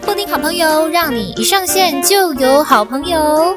[0.00, 3.54] 布丁好朋友，让你一上线就有好朋友。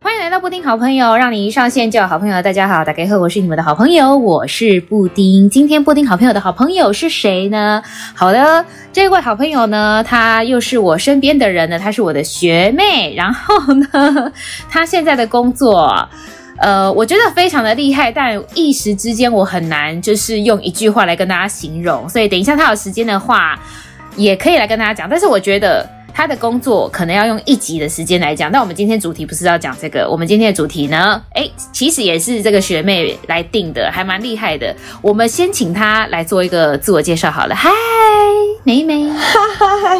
[0.00, 2.42] 欢迎来到布丁好朋友，让你一上线就有好朋友。
[2.42, 5.48] 大家好，大家好，我是你们的好朋友，我是布丁。
[5.48, 7.80] 今天布丁好朋友的好朋友是谁呢？
[8.14, 13.14] 好的，这位好朋友呢，他又是我身边的人呢，他是我的学妹。
[13.14, 14.32] 然后呢，
[14.68, 16.08] 他现在的工作。
[16.60, 23.58] 呃，我觉得非常的厉害，但一时之间我很难就是用一句话来跟大家形容，所以等一下他有时间的话，
[24.16, 25.08] 也可以来跟大家讲。
[25.08, 28.50] 但是我觉得他的工作可能要用一集的时间来讲。
[28.50, 34.74] 但我们今天主题不是要讲这个，我们今天的主题呢，诶，其实也是这个学妹来定的，还蛮厉害的。
[35.00, 37.54] 我们先请她来做一个自我介绍好了。
[37.54, 37.70] 嗨，
[38.64, 39.96] 美美， 嗨，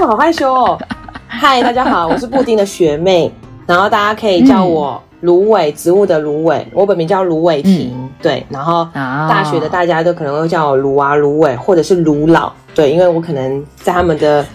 [0.00, 0.78] 我好害羞哦。
[1.26, 3.32] 嗨，大家好，我是布丁的学妹，
[3.66, 14.46] 然后大家可以叫我、芦苇，植物的芦苇，我本名叫芦苇婷，嗯、对，然后大学的大家都可能会叫我芦啊芦苇，或者是芦老，对，因为我可能在他们的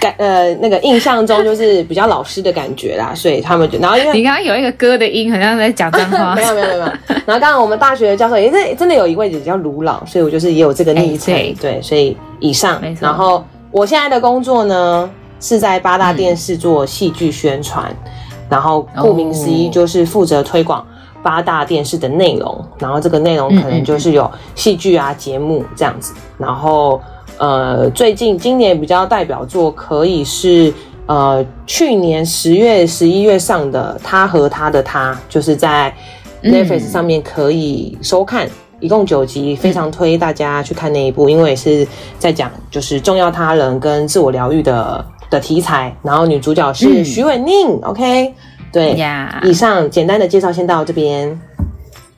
[0.00, 6.78] 感呃那个印象中就是比较老师的感觉啦， 所以他们就然后因为你刚刚有一个歌的音，好像在讲脏话，没有没有没有，
[7.26, 17.92] 然后刚刚我们大学的教授也是真的有一位姐姐叫卢老，所以我就是也有这个昵称，欸、对，所以以上，然后我现在的工作呢是在八大电视做戏剧宣传。
[18.04, 18.12] 嗯
[18.50, 20.84] 然后顾名思义就是负责推广
[21.22, 26.12] 八大电视的内容，哦、然后这个内容可能就是有戏剧啊、节目这样子。
[26.36, 27.00] 然后
[27.38, 30.72] 呃，最近今年比较代表作可以是
[31.06, 35.94] 呃去年十月、十一月上的《他和他的他》，就是在
[36.42, 41.86] Netflix 上面可以收看，嗯、一共九集，非常推大家去看那一部，因为是
[42.18, 45.04] 在讲就是重要他人跟自我疗愈的。
[45.30, 48.34] 的题材，然后女主角是许玮甯、嗯、，OK，
[48.72, 48.96] 对.
[49.44, 51.40] 以上简单的介绍先到这边，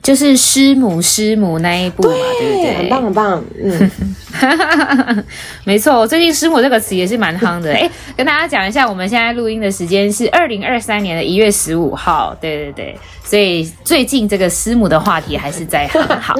[0.01, 2.77] 就是师母师母那一部嘛，对，对不对？
[2.77, 5.23] 很棒很棒，嗯，
[5.63, 6.05] 没错。
[6.05, 16.35] 最近师母这个词也是蛮夯的，哎，跟大家讲一下，我们现在录音的时间是二零二三年的一月十五号，对对对，所以最近这个师母的话题还是在很好。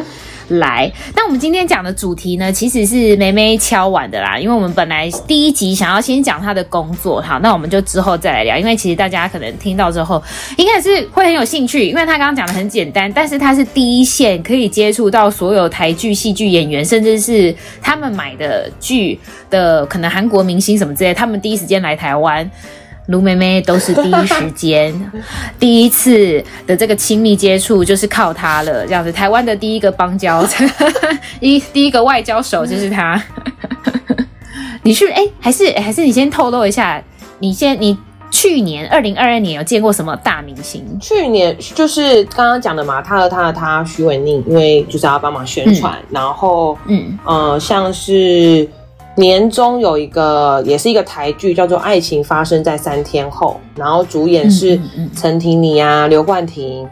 [0.50, 4.38] 来，那我们今天讲的主题呢，其实是梅梅敲碗的啦。
[4.38, 8.58] 因为我们本来第一集想要先讲她的工作，好，那我们就之后再来聊。
[8.58, 10.22] 因为其实大家可能听到之后，
[10.58, 22.50] 应该是会很有兴趣，因为她刚刚讲的很简单，但是她是第一线可以接触到所有台剧、戏剧演员，甚至是他们买的剧的可能韩国明星什么之类，他们第一时间来台湾。
[23.08, 25.12] 卢妹妹都是第一时间、
[25.60, 28.86] 第一次的这个亲密接触，就是靠她了。
[28.88, 30.46] 这样子，台湾的第一个邦交，
[31.42, 33.22] 一第一个外交手就是她。
[34.84, 37.04] 你是哎、欸，还是还是你先透露一下，
[37.40, 37.98] 你先你
[38.32, 40.86] 去年二零二二年有见过什么大明星？
[41.02, 48.70] 去年就是刚刚讲的嘛，他和他的他许玮宁，因为就是要帮忙宣传，嗯、然后嗯呃像是。
[49.16, 54.80] 年中有一个，也是一个台剧，叫做《爱情发生在三天后》，然后主演是
[55.16, 56.88] 陈婷妮啊、刘冠廷、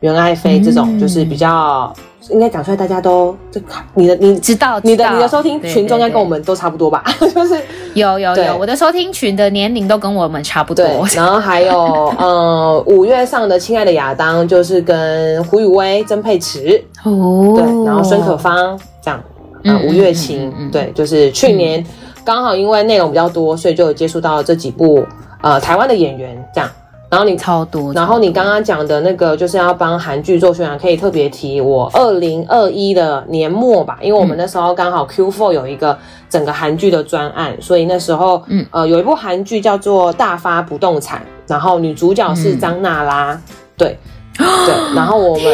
[0.00, 1.92] 袁爱妃这种，就是比较
[2.30, 3.60] 应该讲出来，大家都这
[3.94, 7.04] 你的你知道，你的你的收听群众应该跟我们都差不多吧？
[7.32, 7.54] 就是
[7.94, 10.84] 有有有，我的收听群的年龄都跟我们差不多。
[11.14, 11.78] 然后还有
[12.18, 16.82] 呃五月上的《亲爱的亚当》，就是跟胡宇威、曾沛慈。
[17.04, 19.22] 哦，对，然后孙可芳这样。
[19.66, 21.84] 啊，吴月琴，对，就是去年
[22.24, 25.04] 刚好因为内容比较多，所以就有接触到这几部
[25.42, 26.70] 呃台湾的演员这样。
[27.08, 35.96] 然后你超多，然后你刚刚讲的那个就是要帮韩剧做宣传，可以特别提我二零二一的年末吧，因为我们那时候刚好 Q Four 有一个
[36.28, 38.66] 整个韩剧的专案，所以那时候嗯。
[38.72, 43.40] 呃有一部韩剧叫做《大发不动产》，然后女主角是张娜拉，
[43.76, 43.96] 对
[44.36, 45.44] 对， 然后我们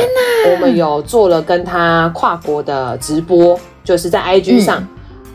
[0.50, 3.60] 我们有做了跟她跨国的直播。
[3.84, 4.88] 就是在 IG 上，嗯、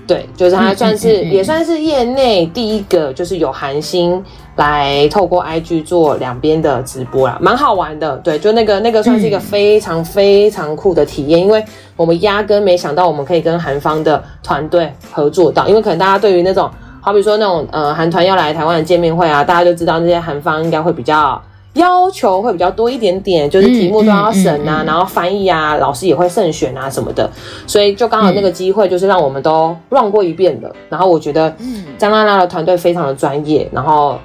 [0.07, 4.23] 对，就是他算是、嗯嗯嗯、也算是业内第一个，就是有韩星
[4.55, 8.15] 来透过 IG 做两边的直播啦，蛮好玩的。
[8.17, 11.63] 对，就那个那个算是一个非常非常酷的体验，嗯、因为
[11.95, 16.69] 我们压根没想到我们可以跟韩方的团队合作到，因为可能大家对于那种，
[17.01, 21.41] 好比说那种呃韩团要来台湾的见面会啊，大家就知道那些韩方应该会比较。
[21.77, 27.29] 要求会比较多一点点，就是题目都要审啊，嗯嗯嗯、然后翻译啊，老师也会慎选啊什么的，
[27.65, 30.69] 所以就刚好那个机会，就是让我们都 run 过一遍的。
[30.89, 34.17] 然后我觉得嗯张娜娜的团队非常的专业，然后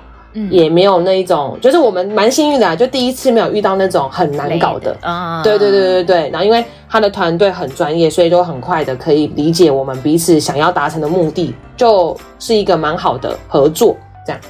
[0.50, 4.96] 也没有那一种，就是我们蛮幸运的啊，就第一次没有遇到那种很难搞的。
[5.02, 6.30] 啊，对对对对对。
[6.30, 13.94] 然后因为他的团队很专业，所以就很快的可以理解我们彼此想要达成的目的，就是一个蛮好的合作，
[14.26, 14.40] 这样。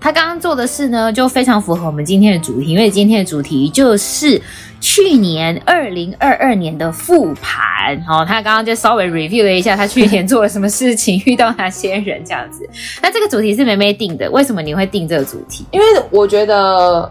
[0.00, 4.40] 好，他刚刚做的事呢，就非常符合我们今天的主题，因为今天的主题就是
[4.80, 7.96] 去年二零二二年的复盘。
[8.08, 12.68] 哦，他刚刚就稍微 review 了一下他去年做了什么事情，遇到哪些人这样子。
[13.02, 15.66] 那这个主题是梅梅定的，为什么你会定这个主题？
[15.70, 17.10] 因为我觉得，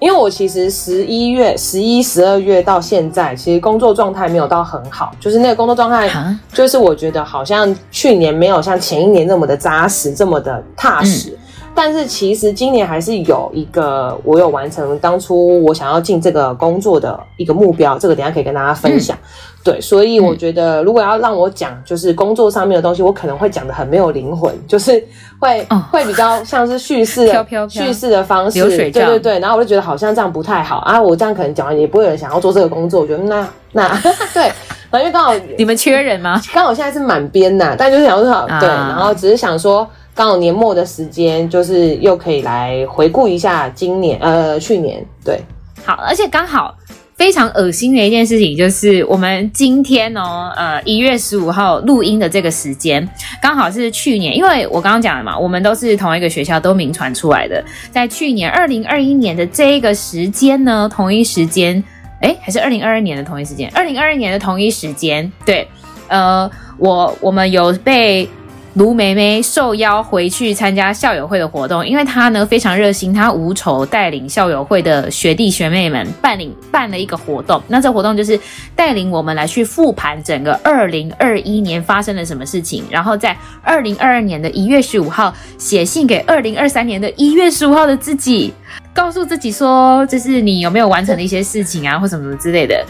[0.00, 6.10] 因为我其实十一月、十一、十二月到现在，其实工作状态没有到很好，就是那个工作状态，
[6.52, 11.30] 就是我觉得好像去年没有像前一年那么的扎实，这么的踏实。
[11.30, 11.38] 嗯
[11.74, 19.16] 但是其实今年还是有一个我有完成当初我想要进这个工作的一个目标，这个等一下可以跟大家分享。
[19.16, 19.26] 嗯、
[19.64, 25.04] 对，所以我觉得如果要让我讲就是工作上面的东西，我可能会讲的很没有灵魂，就是
[25.38, 29.38] 会、哦、会比较像是叙事的叙事的方式，对对对。
[29.40, 33.00] 然后我就觉得好像这样不太好啊，我这样可能讲完也不会有人想要做这个工作。
[33.00, 33.88] 我觉得那那
[34.32, 34.42] 对，
[34.90, 36.40] 然后因为刚好你们缺人吗？
[36.52, 39.88] 刚好现在是满编呐，但就是想说好对，然后只是想说。
[40.14, 45.40] 刚好年末的时间，就是又可以来回顾一下今年，呃，去年，对，
[45.84, 46.72] 好，而且刚好
[47.16, 53.06] 非常恶心的一件事情，就是我们今天哦，呃，一月十五号录音的这个时间，
[53.42, 61.82] 刚好是去年，因为我刚刚讲了嘛，我们都是同一个学校，都名传出来的，在去年二零二一年的这一个时间呢，同一时间，
[62.20, 65.66] 诶，还是二零二二年的同一时间，二零二二年的同一时间，对，
[66.06, 68.28] 呃，我我们有被。
[68.74, 77.62] 卢梅梅受邀回去参加校友会的活动，因为她呢非常热心，她无酬带领校友会的学弟学妹们办领办了一个活动。
[77.68, 78.38] 那这活动就是
[78.74, 88.52] 带领我们来去复盘整个二零二一年发生了什么事情，然后在二零二二年的一月十五号写信给二零二三年的一月十五号的自己。
[88.94, 92.82] 告诉自己说，就是你有没有完成的一些事情啊，或什么什么之类的，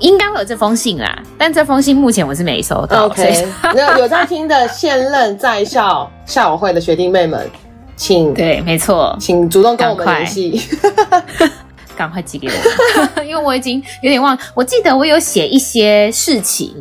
[0.00, 1.22] 应该会有这封信啦。
[1.38, 3.06] 但这封信目前我是没收到。
[3.06, 7.48] OK，有有在听的现任在校 校友会的学弟妹们，
[7.94, 10.60] 请对，没错，请主动跟我们联系，
[11.96, 14.36] 赶快 寄给我， 因为我已经有点忘。
[14.54, 16.74] 我记得我有写一些事情，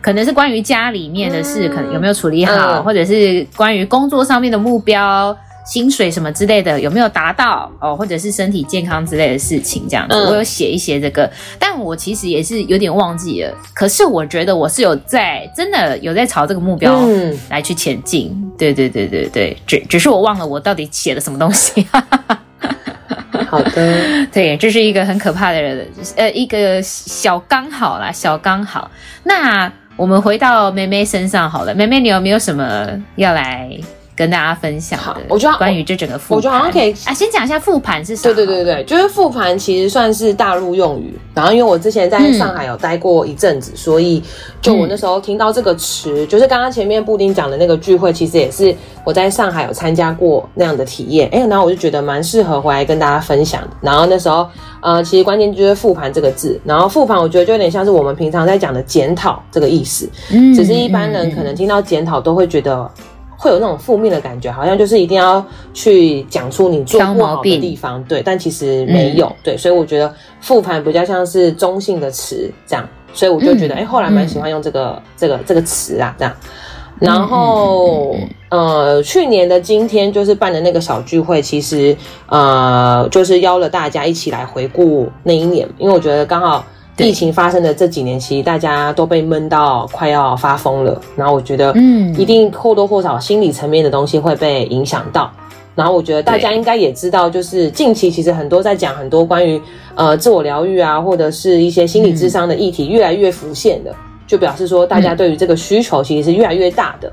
[0.00, 5.36] 可能是关于家里面的事，嗯、可能有没有处理好，嗯、或者是关于工作上面的目标。
[5.64, 7.94] 薪水什么之类的有没有达到哦？
[7.96, 13.54] 或者是身体健康之类的事情，这样子，嗯、我有写一些这个，但我其实也是有点忘记了。
[13.74, 17.00] 可是我觉得我是有在真的有在朝这个目标
[17.48, 18.30] 来去前进。
[18.32, 21.86] 嗯、对对对对对，只只是我忘了我到底写了什么东西。
[23.48, 25.86] 好的， 对，这是一个很可怕的人，
[26.16, 28.90] 呃，一个小刚好啦，小刚好。
[29.24, 33.68] 那我们回到梅梅身上好了，梅梅，你有没有什么要来？
[34.20, 38.34] 跟大家分享的，我觉得关于这整个复盘，我觉得好像可以啊，先讲一下复盘是什么？
[38.34, 41.18] 对对对对，就是复盘其实算是大陆用语。
[41.32, 44.22] 然后因为我之前在上海有待过一阵子，嗯、所以
[44.60, 48.74] 就我那时候听到这个词，嗯、就是刚刚前面布丁讲的那个聚会，其实也是
[49.04, 51.26] 我在上海有参加过那样的体验。
[51.32, 53.70] 哎，然后我就觉得蛮适合回来跟大家分享的。
[53.80, 54.46] 然后那时候
[54.82, 56.60] 呃，其实关键就是复盘这个字。
[56.62, 60.06] 然后复盘，我觉得就有点像是我们平常在讲的检讨这个意思。
[60.30, 62.90] 嗯，只是一般人可能听到检讨都会觉得。
[63.42, 65.42] 会有那种负面的感觉，好像就是一定要
[65.72, 76.34] 去讲出你做不好的地方，对，但其实没有，嗯、对，所以我觉得复盘比较像是中性的词，这样，所以我就觉得，哎、嗯，后来蛮喜欢用这个、嗯、这个这个词啊，这样。
[76.98, 78.14] 然后，
[78.50, 81.96] 呃，去年的今天就是办的那个小聚会，其实
[82.26, 86.62] 呃，就是邀了大家一起来回顾那一年，因为我觉得刚好。
[87.00, 91.00] 疫情发生的这几年，其实大家都被闷到快要发疯了。
[91.16, 95.30] 然后我觉得，嗯，一定或多或少心理层面的东西会被影响到。
[95.74, 99.60] 然后我觉得大家应该也知道，就是近期其实很多在讲很多关于
[99.94, 103.94] 呃自我疗愈啊，或者是一些心理智商的议题越来越浮现的，
[104.26, 107.10] 就表示说大家对于这个需求其实是越来越大的。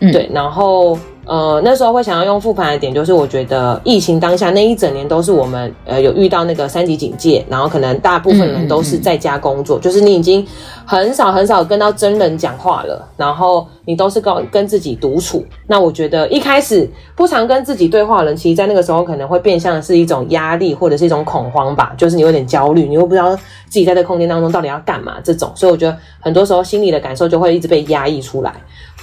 [0.00, 0.98] 对，对，然后。
[1.28, 10.42] 呃，那时候会想要用复盘的点，就是我觉得疫情当下那一整年都是我们呃有遇到那个三级警戒，然后可能大部分人都是在家工作，嗯嗯、就是你已经
[10.86, 15.44] 很少很少跟到真人讲话了，然后你都是跟跟自己独处。
[15.66, 28.54] 那我觉得一开始不常跟自己对话的人，其实在那个时候可能会变相的是一种压力或者是一种恐慌吧，就是你有点焦虑，你又不知道自己在这个空间当中到底要干嘛这种，所以我觉得很多时候心里的感受就会一直被压抑出来。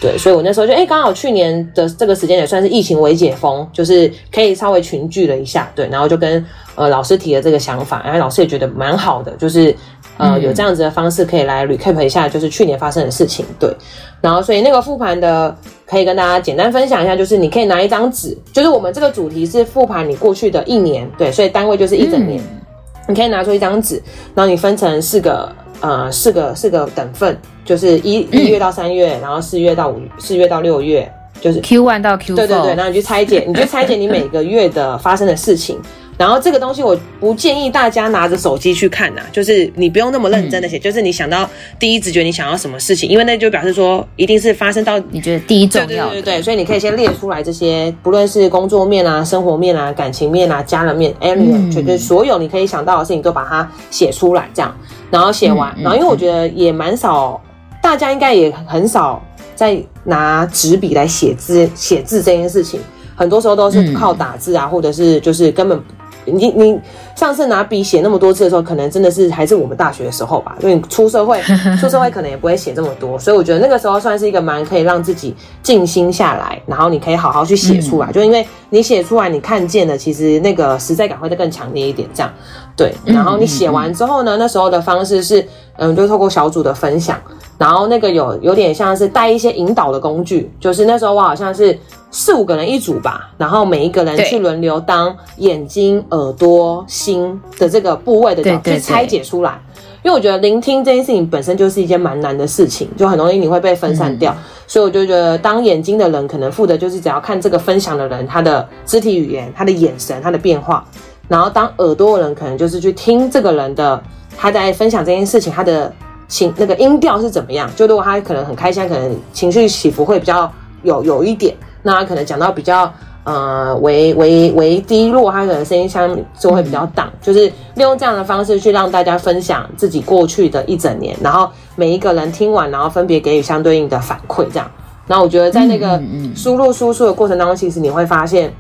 [0.01, 9.73] 对，所以我那时候就哎，刚好去年的这个时间也算是疫情微解封，就是可以稍微群聚了一下，对，然后就跟呃老师提了这个想法，然后老师也觉得蛮好的，就是
[10.17, 13.73] 呃有这样子的方式可以来 recap 一下，就是去年发生的事情，对，
[14.19, 15.55] 然后所以那个复盘的
[15.87, 22.61] 可以跟大家简单分享一下，就是你可以拿一张纸，就是我们这个主题是复盘你过去的一年，对，所以单位就是一整年，嗯、
[23.07, 23.95] 你可以拿出一张纸，
[24.35, 25.49] 然后你分成四个。
[25.81, 35.77] 呃，四个四个等份，就是一一月到三月，嗯、然后四月到五四月到六月，就是 Q one 到 Q 对对对，然后你去拆解，你去拆解你每个月的发生的事情。
[36.17, 41.45] 然后这个东西我不建议大家拿着手机去看呐、啊，就是你不用那么认真的写，嗯、就是你想到
[41.77, 46.11] 第一直觉你想要什么事情，因为那就表示说一定是发生到你觉得第一重要的。
[46.11, 54.73] 对对对对，所以你可以先列出来这些，不论是工作面啊、生活面啊、感情面啊、家人面，every 就是所有你可以想到的事情都把它写出来，这样，
[55.11, 57.41] 然后写完，然后因为我觉得也蛮少，
[57.85, 59.21] 大家应该也很少
[59.53, 62.79] 在拿纸笔来写字，写字这件事情，
[63.15, 65.79] 很多时候都是靠打字啊，或者是就是根本。
[66.27, 66.79] 你你
[67.15, 71.39] 上次拿笔写那么多字的时候，可能真的是还是我们大学的时候吧，因为你出社会，
[71.79, 82.33] 出社会可能也不会写这么多，所以我觉得那个时候算是一个蛮可以让自己静心下来，然后你可以好好去写出来，就因为你写出来，你看见的其实那个实在感会再更强烈一点，这样
[82.75, 82.93] 对。
[83.05, 87.19] 然后你写完之后呢，那时候的方式是，嗯，就透过小组的分享，
[87.57, 91.77] 然后那个有有点像是带一些引导的工具，就是那时候我好像是。
[92.11, 99.59] 四五个人一组吧，然后每一个人去轮流当眼睛、耳朵、心的这个部位的角度去拆解出来。
[100.01, 104.31] 因为我觉得聆听这件事情本身就是一件蛮难的事情，就很容易你会被分散掉。
[104.31, 110.85] 嗯、所以我就觉得，当眼睛的人可能负责就是只要看这个分享的人他的肢体语言、他的眼神、他的变化，
[111.27, 114.01] 然后当耳朵的人可能就是去听这个人的
[114.37, 115.91] 他在分享这件事情他的
[116.27, 117.69] 情那个音调是怎么样。
[117.75, 120.51] 就如果他可能很开心，可能情绪起伏会比较
[120.83, 121.55] 有有一点。
[121.81, 122.91] 那他可能讲到比较
[123.23, 134.69] 呃为为为低落，他可能声音相就会比较大，就是利用这样的方式去让大家分享自己过去的一整年，然后每一个人听完，然后分别给予相对应的反馈，这样。
[135.07, 136.01] 然后我觉得在那个
[136.35, 138.51] 输入输出的过程当中，其实你会发现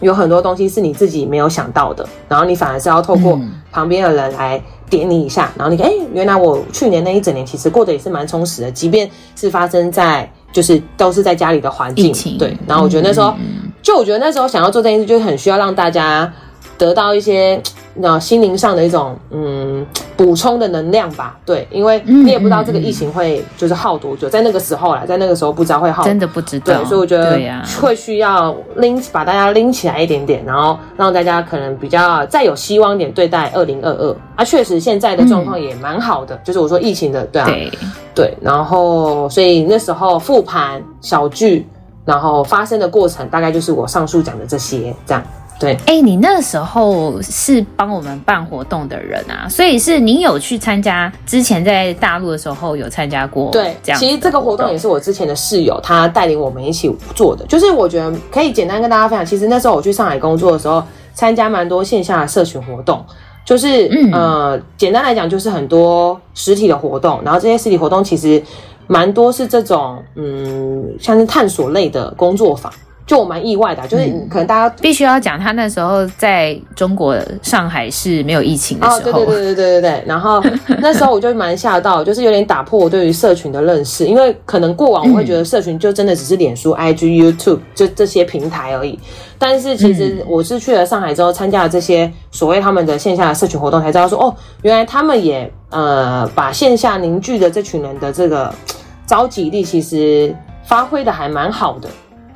[0.00, 3.40] 有很多东西是你自己没有想到的，然后你反而是要透过
[3.70, 10.30] 旁边的人来点你一下，然后你看，哎，原来我去年那一整年其实过得也是蛮充实的，即便是发生在。
[10.50, 12.56] 就是都是在家里的环境，对。
[12.66, 16.32] 然后我觉得那时候，嗯、就我觉得那时候想要做这件事，就很需要让大家
[16.78, 17.60] 得到一些。
[18.00, 19.84] 那心灵上的一种嗯
[20.16, 27.36] 补充的能量吧，对，因为你也不知道这个疫情会就是耗多久，在那个时候啦，在那个时候不知道会耗，真的不知道，对，所以我觉得
[27.80, 34.16] 会需要拎把大家拎起来一点点，然后让大家可能比较再有希望点对待二零二二。
[34.36, 37.72] 啊，确实现在的状况也蛮好的，就是我说疫情的对啊，对，
[38.14, 41.66] 对，然后所以那时候复盘小聚，
[42.04, 45.20] 然后发生的过程大概就是我上述讲的这些这样。
[45.58, 53.50] 对，哎、欸，你那时候是帮我们办活动的人啊，所以是你有去参加，之前在大陆的时候有参加过。
[53.50, 53.98] 对，这样。
[53.98, 59.26] 其实这个活动也是我之前的室友他带领我们一起做的，就是我觉得可以简单跟大家分享。
[59.26, 60.80] 其实那时候我去上海工作的时候，
[61.12, 63.04] 参加蛮多线下的社群活动，
[63.44, 68.40] 就是、嗯、呃，简单来讲就是很多实体的活动，然后这些实体活动其实
[68.86, 72.72] 蛮多是这种嗯，像是探索类的工作坊。
[73.08, 80.04] 就我蛮意外的、啊，就是可能大家、嗯、必须要讲，他那时候在中国上海是没有疫情的时候，哦、对对对对对对对。
[80.06, 80.44] 然后
[80.80, 88.98] 那时候我就蛮吓到，就是有点打破我对于社群的认识，因为可能过往我会觉得社群就真的只是脸书、IG、YouTube 就这些平台而已。
[89.38, 98.52] 但是其实我是去了上海之后，参加了这些所谓他们的线下的社群活动，才知道说哦，原来他们也呃把线下凝聚的这群人的这个
[99.06, 100.36] 召集力，其实
[100.66, 101.88] 发挥的还蛮好的。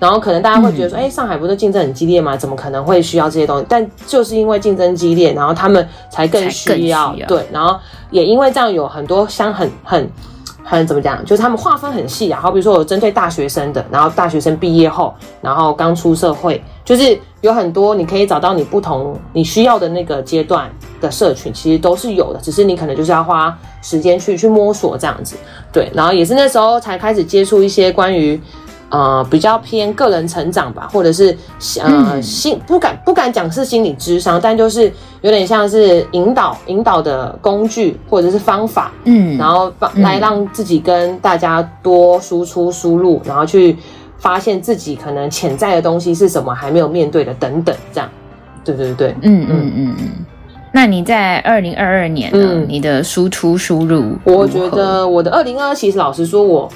[0.02, 2.36] 然后可能大家会觉得说，哎、嗯，上海不是竞争很激烈吗？
[2.36, 3.66] 怎么可能会需要这些东西？
[3.68, 7.14] 但就是因为竞争激烈，然后他们才更需要。
[7.28, 7.78] 对，然后
[8.10, 10.10] 也因为这样，有很多像很很
[10.64, 12.40] 很怎么讲，就是他们划分很细啊。
[12.40, 20.68] 好比如说，有针对大学生的，然后大学生毕业后，然后刚出社会，就是有很多你可以找到你不同你需要的那个阶段
[21.00, 22.40] 的社群，其实都是有的。
[22.42, 25.36] 只是你可能就是要花时间去去摸索这样子。
[25.72, 28.40] 对，然后也是那时候才开始接触一些关于。
[28.92, 31.34] 呃，比较偏个人成长吧，或者是
[31.82, 43.74] 呃心不敢不敢讲是心理智商，但就是有点像是引导引导的工具或者是方法，嗯，然后帮来让自己跟大家多输出输入，然后去
[44.18, 48.10] 发现自己可能潜在的东西是什么，还没有面对的等等，这样，
[48.62, 49.96] 对对对，嗯嗯嗯。
[49.98, 50.08] 嗯。
[50.70, 52.38] 那你在二零二二年呢？
[52.38, 56.70] 嗯、你的输出输入，我觉得我的二零二二其实老实说我。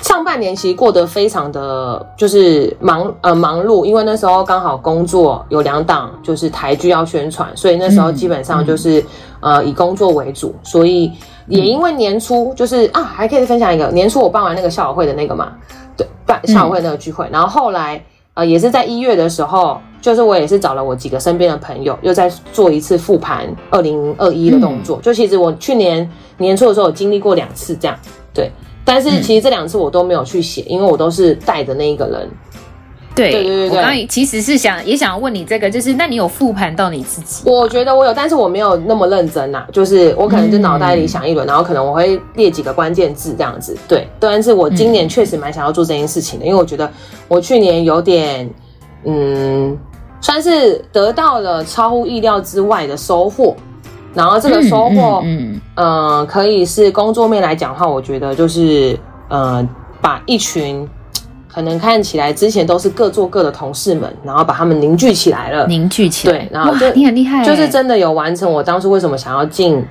[0.00, 9.00] 上半年其实过得非常的就是忙呃忙碌，因为那时候刚好工作有两档就是台剧要宣传，所以那时候基本上就是、
[9.40, 11.10] 嗯、呃以工作为主，所以
[11.48, 15.52] 也因为年初就是啊还可以分享一个年初我办完那个校友会的那个嘛，
[15.96, 18.00] 对，办校友会那个聚会，嗯、然后后来
[18.34, 27.98] 呃也是在一月的时候，就是我也是找了我几个身边的朋友，又在做一次复盘二零二一的动作，嗯、就其实我去年年初的时候有经历过两次这样，
[28.32, 28.48] 对。
[28.88, 32.28] 但是其实这两次我都没有去写，因为我都是带的那一个人。
[33.14, 37.42] 对对对对，我刚刚其实是想也想要问你这个，就是那你有复盘到你自己？
[37.44, 39.68] 我觉得我有，但是我没有那么认真啦、啊。
[39.72, 43.76] 就是我可能就脑袋里想一轮，嗯、然后可能我会列几个关键字这样子。
[43.88, 46.88] 对，但是我今年确实蛮想要做这件事情的，因为我觉得
[47.26, 48.48] 我去年有点
[49.04, 49.76] 嗯，
[50.20, 53.56] 算是得到了超乎意料之外的收获。
[54.14, 58.98] 然后这个收获，嗯，嗯，呃，可以是工作面来讲的话，我觉得就是
[59.28, 59.66] 呃，
[60.00, 60.88] 把一群。
[61.50, 69.84] 可能看起来之前都是各做各的同事们，然后把他们凝聚起来了，凝聚起来，对，然后就你很厉害，就是真的有完成我当初为什么想要进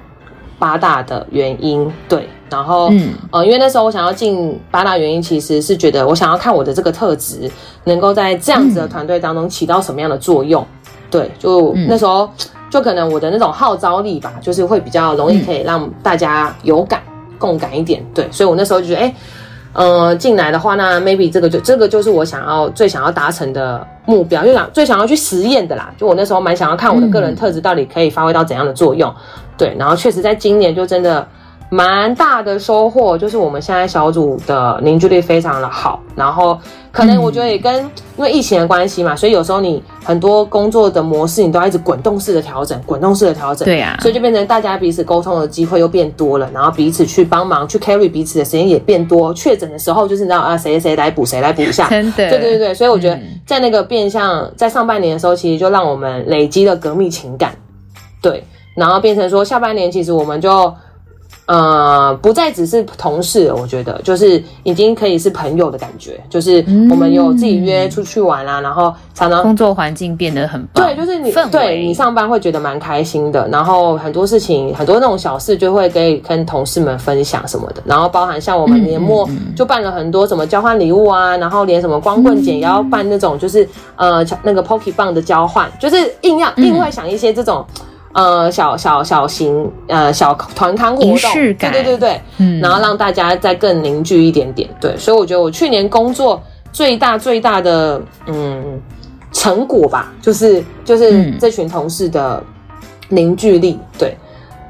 [0.58, 3.10] 八大的原因，对，然后嗯。
[3.32, 7.52] 呃，因为那时候我想要进八大原因，其实是觉得我想要看我的这个特质
[7.84, 12.30] 能够在这样子的团队当中起到什么样的作用，嗯、对，就那时候
[12.78, 19.04] 就可能我的那种号召力吧，就是会比较容易可以让大家有感、嗯、共感一点，对，所以我那时候就觉得哎。
[19.06, 19.16] 欸
[19.74, 25.94] 呃，进来的话，那 maybe 这个就这个就是我想要最想要达成的目标，就想最想要去实验的啦。
[25.98, 29.16] 就我那时候蛮想要看我的个人特质到底可以发挥到怎样的作用，嗯、
[29.56, 29.76] 对。
[29.78, 31.28] 然后确实在今年就真的。
[31.70, 36.58] 蛮大的收获，就是我们现在小组的凝聚力非常的好，然后
[36.94, 37.76] 可能我觉得也跟
[38.16, 57.54] 因为疫情的关系嘛，所以有时候你很多工作的模式你都要一直滚动式的调整，滚动式的调整，对啊，所以就变成大家彼此沟通的机会又变多了，然后彼此去帮忙去 carry 彼此的时间也变多，确诊的时候就是你知道啊，谁谁来补谁来补一下， 真的，对对对对，所以我觉得在那个变相在上半年的时候，其实就让我们累积了革命情感，
[58.22, 58.42] 对，
[58.74, 60.74] 然后变成说下半年其实我们就。
[61.48, 66.58] 呃，不再只是同事，我觉得就是已经可以是朋友的感觉，就是
[66.92, 79.26] 我们有自己约出去玩啦，嗯、然后常常工作环境变得很棒，对，就是你对你上班会觉得蛮开心的，然后很多事情很多那种小事就会可以跟同事们分享什么的，然后包含像我们年末
[79.56, 87.66] 就办了很多什么交换礼物啊，然后连什么光棍节也要办那种就是呃那个 Poke 棒的交换，就是硬要硬会想一些这种。
[88.14, 96.42] 呃，小小小型呃小团康活动，对对对对，嗯，然后让大家再更凝聚一点点，对，所以我觉得我去年工作
[96.72, 98.82] 最大最大的嗯
[99.32, 102.42] 成果吧，就是就是这群同事的
[103.10, 104.18] 凝聚力，对，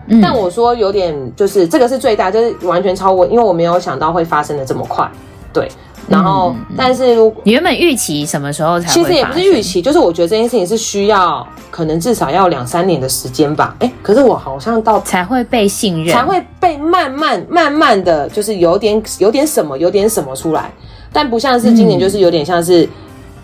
[0.08, 5.10] 嗯、但我说有点就是这个是最大，就是完全超过，因为我没有想到会发生的这么快，
[5.54, 5.70] 对。
[6.08, 8.94] 然后，嗯、但是如果你原本预期什么时候才会？
[8.94, 13.76] 其实也不是预期，就是我觉得这件事情是需要可能至少要两三年的时间吧。
[13.80, 20.72] 哎，可是我好像到才会被信任，才会被慢慢慢慢的就是有点有点什么有点什么出来，
[21.12, 22.88] 但不像是今年，就是有点像是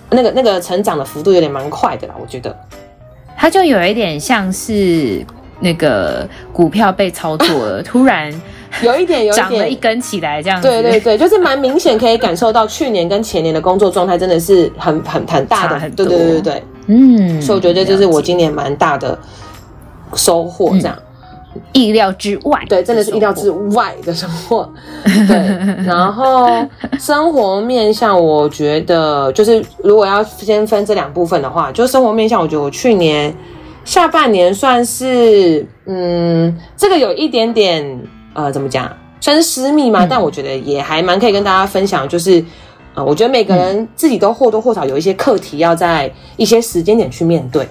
[0.10, 2.16] 那个、嗯、那个成长的幅度有点蛮快的啦。
[2.22, 2.58] 我觉得
[3.36, 5.22] 它就有一点像是
[5.60, 8.34] 那个股票被操作了， 突然。
[8.82, 10.68] 有一点，有一点长了一根起来，这样子。
[10.68, 19.18] 对对对，就是蛮明显可以感受到去年跟前年的工作状态真的是很很很大的，对对对对对，嗯，所以我觉得这就是我今年蛮大的
[20.16, 20.98] 收获，这样、
[21.56, 24.68] 嗯、意料之外，对，真的是意料之外的收获。
[25.06, 26.50] 对，然后
[27.00, 33.32] 生活面向，我觉得就是如果要先分这两部分的话，就生活面向，我觉得我去年
[33.86, 38.02] 下半年算是，嗯，这个有一点点。
[38.34, 38.92] 呃，怎么讲？
[39.22, 42.08] 算是私密嘛，嗯、但我觉得也还蛮可以跟大家分享。
[42.10, 42.44] 就是，
[42.94, 47.66] 呃，我觉得每个人自己都或多或少有一些课题要在一些时间点去面对。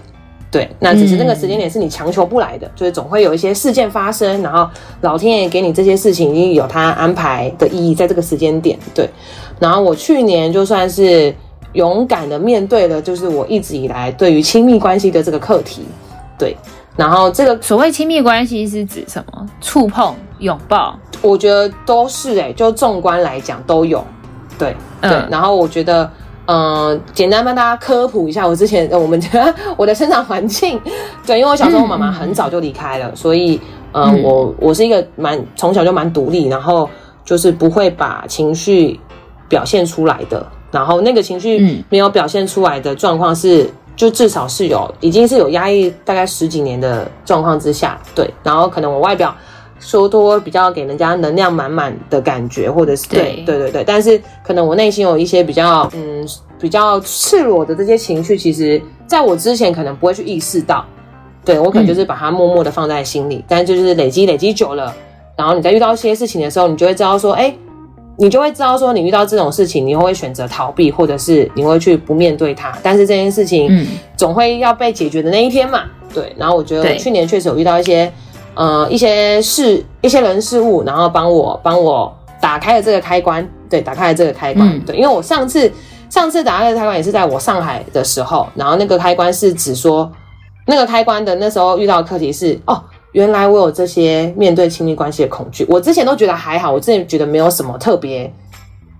[0.50, 4.66] 对，那只是那个时间点是你强求不来的，嗯、就是总会有一些事件发生，然后
[5.02, 8.78] 老天爷给你这些事情，已经有他安排的意义在这个时间点。
[8.94, 9.08] 对，
[9.58, 11.34] 然后我去年就算是
[11.74, 15.82] 勇敢的面对了，就是我一直以来对于亲密关系的这个课题。
[16.38, 16.56] 对。
[16.94, 19.46] 然后这个所谓亲密关系是指什么？
[19.62, 24.04] 触碰、拥抱，我觉得都是哎、欸，就纵观来讲都有，
[24.58, 25.30] 对、嗯、对。
[25.30, 26.04] 然后我觉得，
[26.44, 30.78] 嗯、呃，简单帮大家科普一下，我之前我们家我的生长环境，
[31.26, 33.58] 对，因为我小时候我妈妈很早就离开了，嗯、所以，
[33.92, 36.86] 呃、嗯，我我是一个蛮从小就蛮独立，然后
[37.24, 39.00] 就是不会把情绪
[39.48, 43.66] 表现出来的，然后那个情绪没有表现出来的状况是。
[44.02, 49.32] 就至少是有，已经是有压抑大概十几年的状况之下，对，然后可能我外表
[49.78, 56.26] 说多比较给人家能量满满的感觉，或者是对对对对，但是可能我内心有一些比较嗯
[56.60, 60.84] 比较赤裸的这些情绪，其实在我之前可能不会去意识到，
[61.44, 64.92] 对，我可能就是把它默默的放在心里，嗯、但就是累积累积久了，
[65.36, 67.54] 然后你在遇到一些事情的时候，你就会知道说，哎。
[68.16, 72.72] 你就会知道说，你遇到这种事情，你会选择逃避，或者是你会去不面对它。
[72.82, 75.84] 但是这件事情，嗯，总会要被解决的那一天嘛。
[76.12, 76.32] 对。
[76.36, 78.12] 然后我觉得我去年确实有遇到一些，
[78.54, 85.72] 呃，一些事、一些人事物，然后帮我帮我打开了这个开关，对，打开了这个开关，嗯、对，因为我上次
[86.10, 90.10] 上次打开的开关也是在我上海的时候，然后那个开关是指说
[90.66, 98.32] 那个开关的那时候遇到的课题是哦，原来我有这些面对亲密关系的恐惧，我之前都觉得还好，我之前觉得没有什么特别。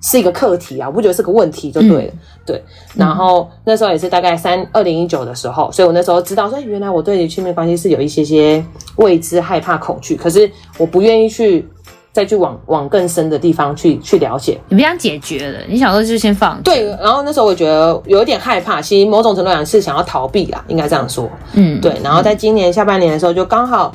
[0.05, 2.65] 是一个课题啊，我不觉得是个问题就对了，嗯、对。
[2.97, 8.65] 然后那时候也是大概三二零一九的时候，所以我那时候知道说，原来我对于亲密关系是有一些些
[8.97, 11.65] 未知、害怕、恐惧，可是我不愿意去
[12.13, 14.61] 再去往往更深的地方去去了解。
[14.69, 16.61] 你不想解决了，你想说就先放。
[16.63, 21.29] 对，然后那时候我觉得有一点害怕，其实某种程度上是想要逃避啦，应该这样说。
[21.55, 21.97] 嗯，对。
[22.05, 23.93] 然后在今年下半年的时候，就刚好。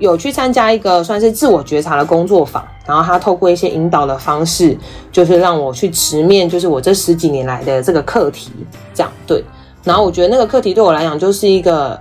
[0.00, 4.78] 有去参加一个算是自我觉察的工作坊，然后他透过一些引导的方式，
[5.10, 8.52] 就是让我去直面，就是我这十几年来的这个课题，
[8.94, 9.44] 这样对。
[9.82, 12.00] 然后我觉得那个课题对我来讲就是一个，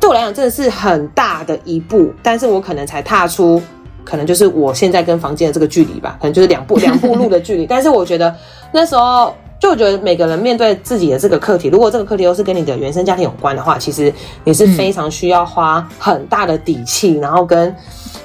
[0.00, 3.60] 对我来讲真的是很大的一步，但是我可能才踏出，
[4.06, 7.66] 可能就是我现在跟房间的这个距离吧，可能就是两步 两步路的距离。
[7.66, 8.34] 但是我觉得
[8.72, 9.34] 那时候。
[9.58, 14.12] 就我觉得每个人面对自己的这个课题，如果这个课题又是跟你的原生家庭有关的话，其实
[14.44, 17.74] 你是非常需要花很大的底气，然后跟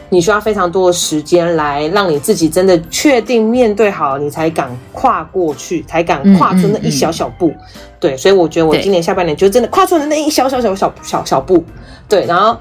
[0.09, 7.53] 你需要非常多的时间来让你自己真的确定面对好，你才敢跨过去，才敢跨出那一小小步。
[7.97, 11.63] 对，所以我觉得我今年下半年就真的跨出了那一小小小小小小步。
[12.09, 12.57] 对，然后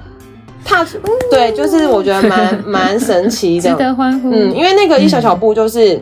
[0.63, 0.97] 踏出，
[1.29, 4.29] 对，就是我觉得蛮蛮神奇的，值得欢呼。
[4.31, 6.01] 嗯，因为那个一小小步就是。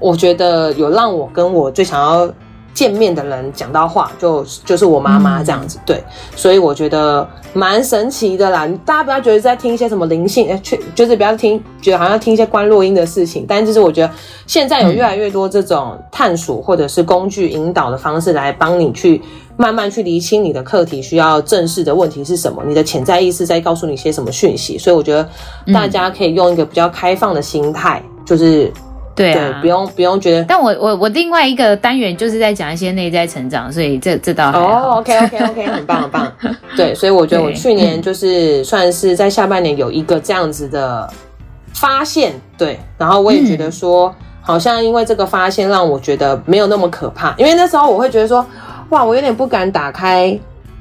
[0.00, 2.28] 我觉得有让我跟我最想要
[2.72, 6.02] 见面的人讲到话，就就是我妈妈这样子，对，
[6.34, 8.66] 所以我觉得蛮神奇的啦。
[8.84, 13.44] 大家不要觉得在听一些什么灵性，去就是不要听，觉得好像听一些观落音的事情。
[13.46, 14.10] 但就是我觉得
[14.48, 19.22] 现在有越来越多这种探索或者是工具引导的方式，来帮你去
[19.56, 24.78] 慢慢去厘清你的课题需要正视的问题是什么，你的潜在意识在告诉你些什么讯息。
[24.78, 25.28] 所以我觉得
[25.72, 28.72] 大家可以用一个比较开放的心态，就是。
[29.16, 30.42] 对啊，对，不用不用觉得。
[30.42, 34.66] 但我我我另外一个单元就是在讲一些内在成长，所以这这倒还好。
[34.66, 36.32] 哦、oh,，OK OK OK，很棒很棒。
[36.76, 41.08] 对，所以我觉得我去年就是算是在下半年有一个这样子的
[41.72, 42.76] 发现，对。
[42.98, 48.44] 然后我也觉得说，嗯、好像因为这个发现让我觉得没有那么可怕，因为那时候我会觉得说，
[48.90, 50.38] 哇，我有点不敢打开，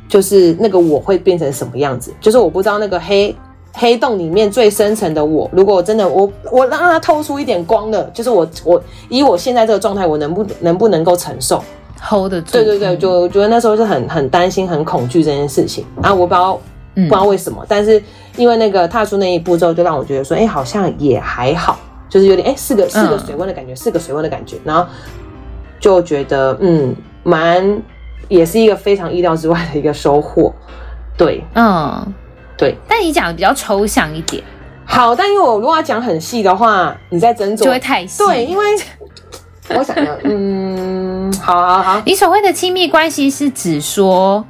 [0.07, 3.35] 就是那个我会变成什么样子，就是我不知道那个黑。
[3.75, 11.59] 黑洞里面最深层的我，如果我真的我我让它透出一点光的，就是我我以我现在这个状态，我能不能不能够承受
[11.99, 12.51] ？hold 得住？
[12.51, 15.83] 对对对，就我觉得那时候是很很担心、很恐惧这件事情。
[15.99, 16.53] 然后我不知道
[16.93, 17.99] 不知道为什么，嗯、但是
[18.37, 24.57] 因为那个踏出那一步之后，就让我觉得说，哎、欸，好像也还好，就是有点哎，是、欸、个是个水温的感觉，是个水温的感觉。
[24.63, 24.85] 然后
[25.79, 27.81] 就觉得嗯，蛮
[28.27, 30.53] 也是一个非常意料之外的一个收获。
[31.17, 32.13] 对，嗯。
[32.55, 34.41] 对，但你讲的比较抽象一点。
[34.85, 38.23] 好，但因为我如果要讲很细的话，你在斟酌就会太细。
[38.23, 38.63] 对，因为
[39.75, 42.01] 我想要，嗯，好好好。
[42.05, 44.45] 你所谓的亲密关系是指说，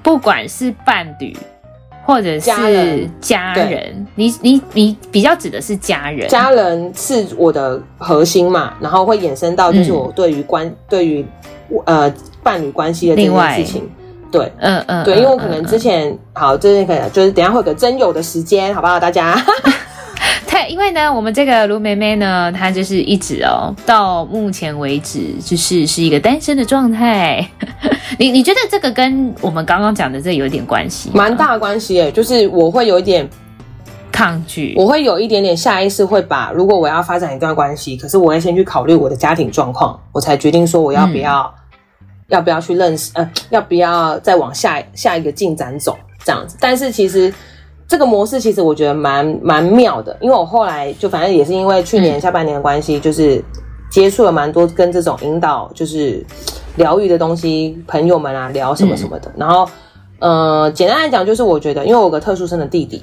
[0.00, 1.36] 不管是伴侣
[2.04, 11.26] 或者是家人，你你你比较指的是家人，家人是我的核心嘛，然后会衍生到就是我对于关、嗯、对于
[11.84, 12.10] 呃
[12.42, 13.88] 伴侣关系的这件事情。
[14.32, 19.00] 对，嗯嗯，对，因为我可能之前、好，这是可能，就是等一下会有个真友的时间，好不好？
[19.00, 19.36] 大家，
[20.46, 27.44] 太，因为呢，我们这个卢梅梅呢，她就是一直哦，到目前为止就是是一个单身的状态。
[28.20, 31.10] 你你觉得这个跟我们刚刚讲的这有一点关系？
[31.12, 33.28] 蛮大的关系诶，就是我会有一点
[34.12, 41.52] 抗拒，我会有一点点下意识会把，如果我要发展一段关系，可是我会先去考虑我的家庭状况，我才决定说我要不要。
[42.30, 43.10] 嗯要不要去认识？
[43.14, 45.96] 呃，要不要再往下下一个进展走？
[46.24, 46.56] 这样子。
[46.60, 47.32] 但是其实
[47.88, 53.42] 这个模式其实我觉得蛮蛮妙的，因为我后来就反正也是因为去年下半年的关系，就是
[53.90, 56.24] 接触了蛮多跟这种引导，就是
[56.76, 59.32] 疗愈的东西，朋友们啊聊什么什么的。
[59.36, 59.68] 然后，
[60.20, 63.02] 呃，简单来讲，就是我觉得，因为我有个特殊生的弟弟，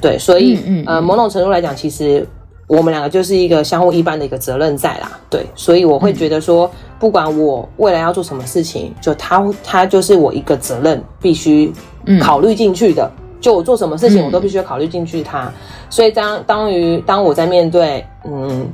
[0.00, 2.26] 对，所以呃，某种程度来讲，其实。
[2.68, 11.72] 我们两个就是一个相互一般的一个责任在啦，对，所以我会觉得说，不管我未来要做什么事情，就他他就是我一个责任，必须
[12.20, 13.10] 考虑进去的。
[13.40, 15.50] 就我做什么事情，我都必须要考虑进去他。
[15.88, 18.70] 所以当当于当我在面对嗯。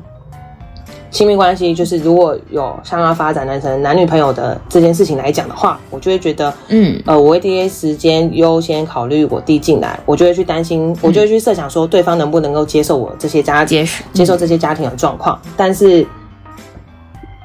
[1.09, 15.41] 亲密关系就是，如果有想要发展男成男女朋友的这件事情来讲的话，我就会觉得，嗯，呃，我会第一时间优先考虑我弟进来，我就会去担心，我就会去设想说，对方能不能够接受我这些家接接受这些家庭的状况。
[15.57, 16.07] 但是，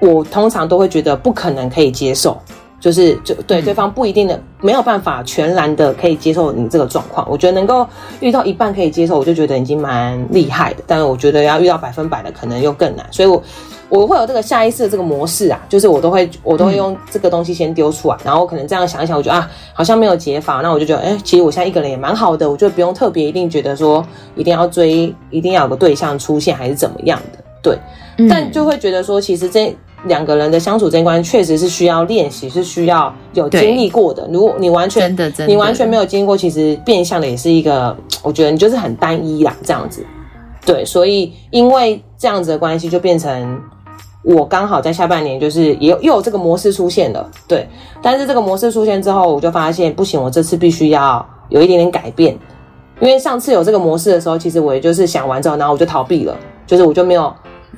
[0.01, 2.35] 我通常都会觉得不可能可以接受，
[2.79, 7.25] 就是就对对方不一定的没有办法全然的可以接受你这个状况。
[7.29, 7.87] 我觉得能够
[8.19, 10.83] 遇到一半可以接受，我就觉得已经蛮厉害的。
[10.87, 13.05] 但是我觉得要遇到百分百的，可能又更难。
[13.11, 13.43] 所以我
[13.89, 24.03] 我会有这个下意识的这个模式啊，就是我都会我都会用这个东西先丢出来，然后可能这样想一想，我觉得啊好像没有解法，那我就觉得哎，其实我现在一个人也蛮好的，我就不用特别一定觉得说
[24.35, 27.39] 一定要追，一定要有个对象出现还是怎么样的。
[27.61, 27.77] 对，
[28.27, 29.75] 但就会觉得说，其实这。
[30.05, 34.27] 两个人的相处这一关确实是需要练习，是需要有经历过的。
[34.31, 35.15] 如果你完全
[35.47, 40.03] 你完全没有经历过，其实变相的也是一个，我觉得你就是很单一啦，这样子。
[40.65, 43.61] 对，所以因为这样子的关系，就变成
[44.23, 47.29] 我刚好在下半年就是也又有这个模式出现了。
[47.47, 47.67] 对，
[48.01, 52.37] 但是这个模式出现之后，我就发现不行，我这次必须要有一点点改变。
[52.99, 56.35] 因为上次有这个模式的时候，其实我也就是想完之后，然后我就逃避了，
[56.65, 57.33] 就是我就没有。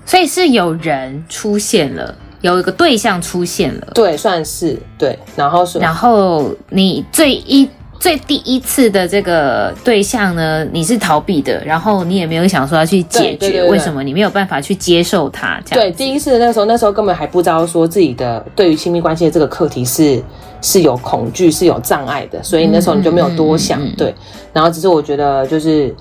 [0.05, 5.17] 所以是有人出现了，有一个对象出现了，对，算是对。
[5.35, 15.57] 然后是，然后你最一最第一次的这个对象呢，你是逃避的，然后你也没有想说要去解决，对对对对，为什么你没有办法去接受他？
[15.65, 20.21] 这样对，第一次的那时候，那时候根本还不知道说自己的对于亲密关系的这个课题是
[20.61, 24.15] 是有恐惧、是有障碍的，所以那时候你就没有多想，嗯嗯嗯嗯对。
[24.51, 25.95] 然后只是我觉得就是。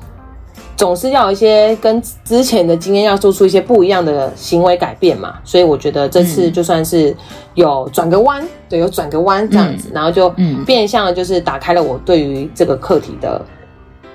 [0.83, 7.17] 总是要有一些跟之前的经验要做出一些不一样的行为改变嘛，所以我觉得这次就算是
[7.55, 10.29] 有转个弯，对，有转个弯这样子，然后就
[10.67, 13.41] 变相就是打开了我对于这个课题的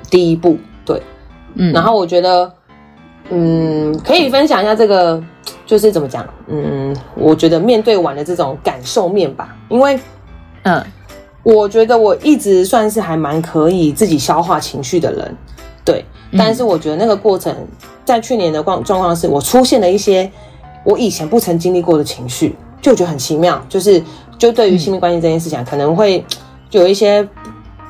[0.09, 1.01] 第一步，对，
[1.55, 2.51] 嗯，然后我觉得，
[3.29, 5.23] 嗯，可以分享一下这个，
[5.65, 9.97] 就是怎么讲，嗯，我觉得面对完的这种感受面吧，因为，
[10.63, 10.83] 嗯，
[11.43, 15.33] 我觉得我一直算是还蛮可以自己消化情绪的人，
[15.85, 16.03] 对。
[16.37, 17.55] 但是我觉得那个过程，
[18.05, 20.29] 在去年的状状况是我出现了一些
[20.83, 23.61] 我以前不曾经历过的情绪，就觉得很奇妙。
[23.67, 24.01] 就是
[24.37, 26.23] 就对于亲密关系这件事情，可能会
[26.69, 27.27] 就有一些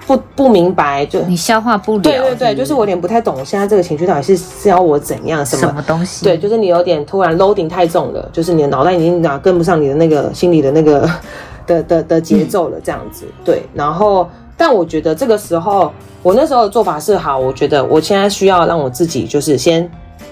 [0.07, 2.01] 不 不明白，就你消化不了。
[2.03, 6.23] 对对对，就是我有点不太懂现在这个情绪到底是是要我怎样什么什么东西？
[6.23, 11.09] 对，就是你有点突然 loading 太重了，就是你的脑袋已经哪跟不上你的那个心理的那个
[11.67, 13.25] 的的的节奏了，这样子。
[13.43, 14.27] 对，然后。
[14.57, 15.93] 但我觉得这个时候，
[16.23, 17.37] 我那时候的做法是好。
[17.37, 19.89] 我觉得我现在需要让我自己就是先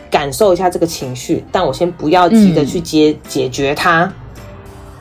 [0.10, 4.12] 感受一下这个情绪，但我先不要急着去解、嗯、解决它。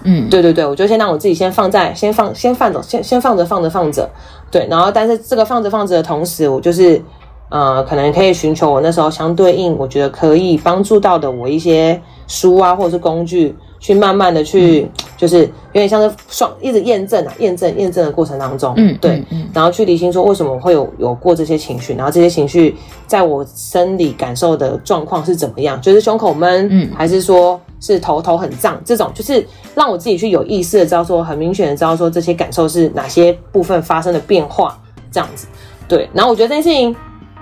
[0.02, 4.06] 嗯，对对对，我就先让我自己先放在，先放，先放着，先先放着，放着放着。
[4.50, 7.00] 对，然后但是这个放着放着的同时，我就是
[7.48, 13.56] 呃，可能可以寻求我那时候相对应，我觉得可以帮助到的我一些书啊，或者是工具。
[13.84, 22.74] 去慢慢的去，就是有点像是双一直验证啊，验证验证的过程当中，嗯，对，嗯，然后去理清说为什么会有有过这些情绪，然后这些情绪
[23.06, 34.80] 在我生理感受的状况是怎么样，就是胸口闷，嗯，还是说是头头很胀，这种就是让我自己去有意识的知道说，很明显的知道说这些感受是哪些部分发生的变化，
[35.12, 35.46] 这样子，
[35.86, 36.96] 对，然后我觉得这件事情。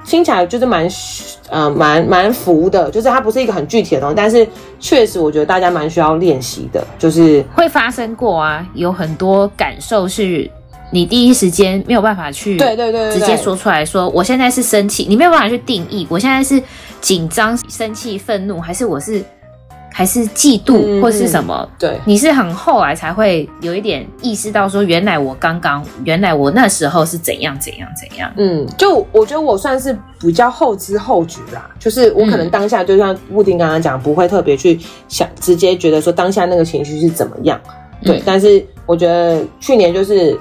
[0.04, 0.88] 听起来就是蛮，
[1.48, 4.46] 呃，蛮蛮浮的，就是它不是一个很具体的东西，但是
[4.80, 10.50] 确实我觉得大家蛮需要练习的，就是会发生过啊，有很多感受是
[10.90, 16.62] 你第一时间没有办法去，对对对，直接说出来说，我现在是生气，你没有办法去定义，我现在是
[17.00, 19.24] 紧张、生气、愤怒，还是我是。
[19.92, 21.68] 还是嫉妒或是什么？
[21.70, 28.32] 嗯、对，你是很后来才会有一点意识到说，原来我刚刚，原来我那时候是怎样怎样怎样。
[28.36, 37.60] 嗯，就我觉得我算是比较后知后觉啦，就是我可能当下就像布丁刚刚讲，不会特别去想，直接觉得说当下那个情绪是怎么样。
[38.02, 40.36] 对，嗯、但是我觉得去年就是，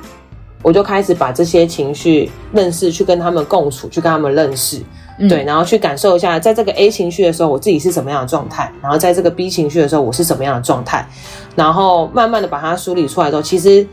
[0.63, 4.81] 我就开始把这些情绪认识，去跟他们共处，去跟他们认识。
[5.29, 11.05] 对，然后去感受一下，在这个 A 情绪的时候，我自己是什么样的状态；然后在这个 B 情绪的时候，我是什么样的状态。
[11.55, 13.85] 然后慢慢的把它梳理出来之后，其实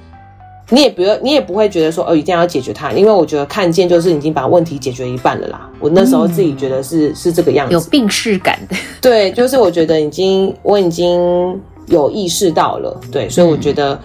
[0.70, 5.68] 你也不要，你也不会觉得说，哦，一定要解决它，因为我觉得看见就是已经把问题解决一半了啦。
[5.80, 8.76] 我那时候自己觉得是、嗯、是这个样子，有病视感的。
[9.00, 13.98] 对，就是我觉得已经我已经有意识到了，对，所以我觉得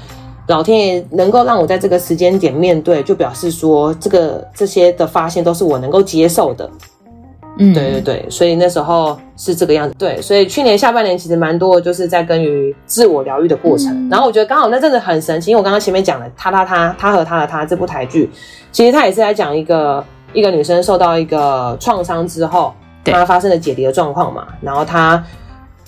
[0.47, 6.69] 老天爷能够让我在这个时间点面对，就表示说这个这些的发现都是我能够接受的。
[7.59, 9.93] 嗯，对对对，所以那时候是这个样子。
[9.95, 13.93] 对，所以去年下半年其实蛮多的，就是在跟于自我疗愈的过程。
[13.93, 18.27] 嗯、然后我觉得刚好那阵子很神奇，因为我刚刚前面讲了他他他他和他的他这部台剧，
[18.71, 22.73] 其实他也是在讲一个一个女生受到一个创伤之后，
[23.05, 24.47] 她发生了解离的状况嘛。
[24.59, 25.23] 然后她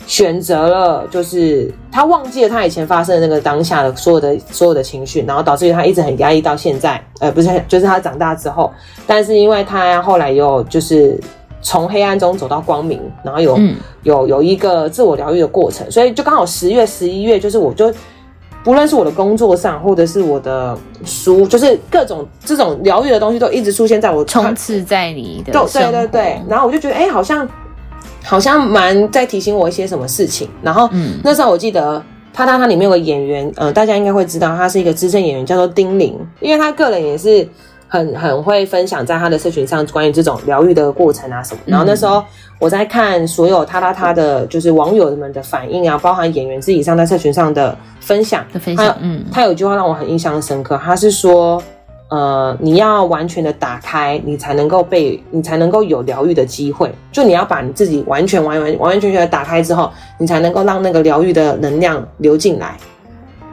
[0.06, 7.04] 选择了，就是她忘记了她以前发生的那个当下的所有的所有的情绪，然后导致于她一直很压抑到现在。
[7.20, 8.72] 呃，不是，就是她长大之后，
[9.08, 11.20] 但是因为她后来又就是。
[11.66, 17.92] 从黑暗中走到光明，然后有、嗯、有有一个自我疗愈的过程，所以就刚好十月、十一月，就是我就
[18.64, 27.50] 不论是我的工作上，或者是我的书，就是各种这种疗愈的东西，都一直出现在我充斥在你的对对对对，然后我就觉得，哎、欸，好像
[28.24, 30.48] 好像蛮在提醒我一些什么事情。
[30.62, 32.00] 然后、嗯、那时候我记得，
[32.32, 37.48] 他他他里面有个演员，呃，大家应该会知道，他是一个资深演员，叫做丁玲，因为他个人也是。
[37.88, 42.24] 很很会分享在他的社群上关于这种疗愈的过程啊什么，然后那时候
[42.60, 51.62] 我在看所有他他他的就是网友们的反应啊，包含演员自己上在社群上的分享，分享，嗯，他有一句话让我很印象深刻，他是说，
[52.10, 62.76] 呃，你要完全的打开，你才能够被，你才能够有疗愈的机会，就你要把你自己完全完完完完全全的打开之后，你才能够让那个疗愈的能量流进来。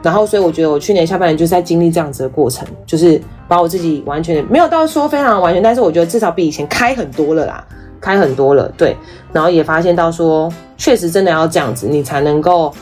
[0.01, 7.65] 然后，所以我觉得我去年下半年就是在经历这样子的过程，就是把我自己完全没有到说非常完全，但是我觉得至少比以前开很多了啦，
[7.99, 8.95] 开很多了，对。
[9.31, 12.73] 然后也发现到说，确实真的要这样子，你才能够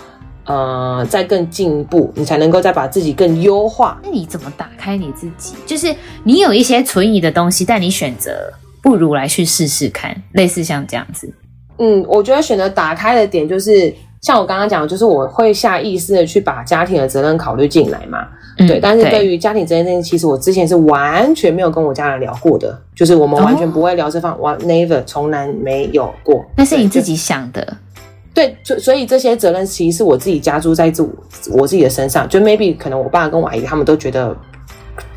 [0.45, 3.99] 呃再更进步，你才能够再把自己更优化。
[4.03, 5.55] 那你怎么打开你自己？
[5.65, 11.33] 就是你有一些存疑的东西，但你选择不如来去试试看，类似像这样子。
[11.79, 13.93] 嗯，我觉得选择打开的点就是。
[14.21, 18.27] 像我刚刚讲，就是我会下意识的去把家庭的责任考虑进来嘛，
[18.59, 18.79] 嗯、对。
[18.79, 26.45] 但是对于家庭责任这件事，其实我之前是完全没有跟我家人聊过的，就是我们完全不会聊这方，我、哦、never 从来没有过。
[26.55, 27.77] 那是你自己想的，
[28.31, 31.09] 对，所所以这些责任其实是我自己加注在自我
[31.53, 32.29] 我自己的身上。
[32.29, 34.37] 就 maybe 可能我爸跟我阿姨他们都觉得，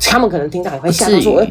[0.01, 1.49] 他们可能听到也会吓到说，哎，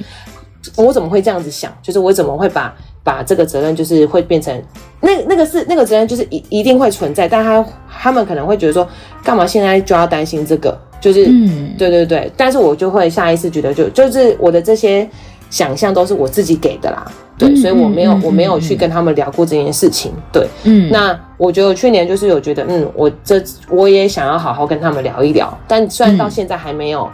[0.75, 1.73] 我怎么会这样子想？
[1.81, 2.75] 就是我怎么会把。
[3.05, 4.61] 把这个责任就是会变成
[5.01, 8.89] 那那个是那个责任就是一一定会存在，但他他们可能会觉得说，
[9.23, 10.77] 干嘛现在就要担心这个？
[11.01, 12.33] 就是嗯，对对对。
[12.35, 15.07] 但是我就会下意识觉得就就是我的这些
[15.51, 20.91] 想象都是我自己给的啦，对，嗯、所以我没有、嗯、我没有去跟他们聊过这件事情，对，嗯。
[20.91, 27.07] 那我觉得我去年就是有觉得，嗯，我这我也想要好好跟他们聊一聊，但虽然到现在还没有。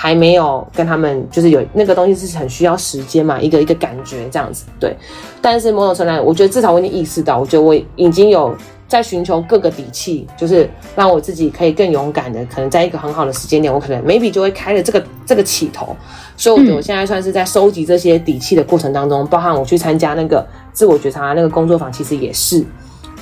[0.00, 4.96] 还没有跟他们，就是有那个东西是很需要时间嘛，一个一个感觉这样子，对。
[5.42, 8.56] 但是某种程度，我觉得至少我已经意识到，我觉得我已经有
[8.86, 15.96] 在寻求各个底气，就是让我自己可以更勇敢的，可能在一个很好的时间点，我可能 maybe 就会开了这个这个起头。
[16.36, 22.64] 所以我觉得我现在算是在收集这些底气的过程当中，包含我去参加那个自我觉察那个工作坊，其实也是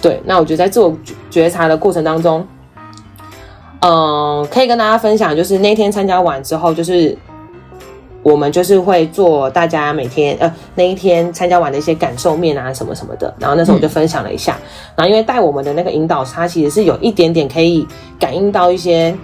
[0.03, 0.21] 对。
[0.27, 0.95] 那我觉得在自我
[1.31, 2.47] 觉察的过程当中。
[3.81, 7.17] 嗯，可以跟大家分享，就是那天参加完之后，就是
[8.23, 13.33] 我们就是会做大家每天呃那一天参加完的一些感受面啊什么什么的。
[13.39, 17.87] 然后那时候我就分享了一下，嗯、然后因为带我们的那个引导师，他其实是有一点点可以
[18.19, 19.15] 感应到一些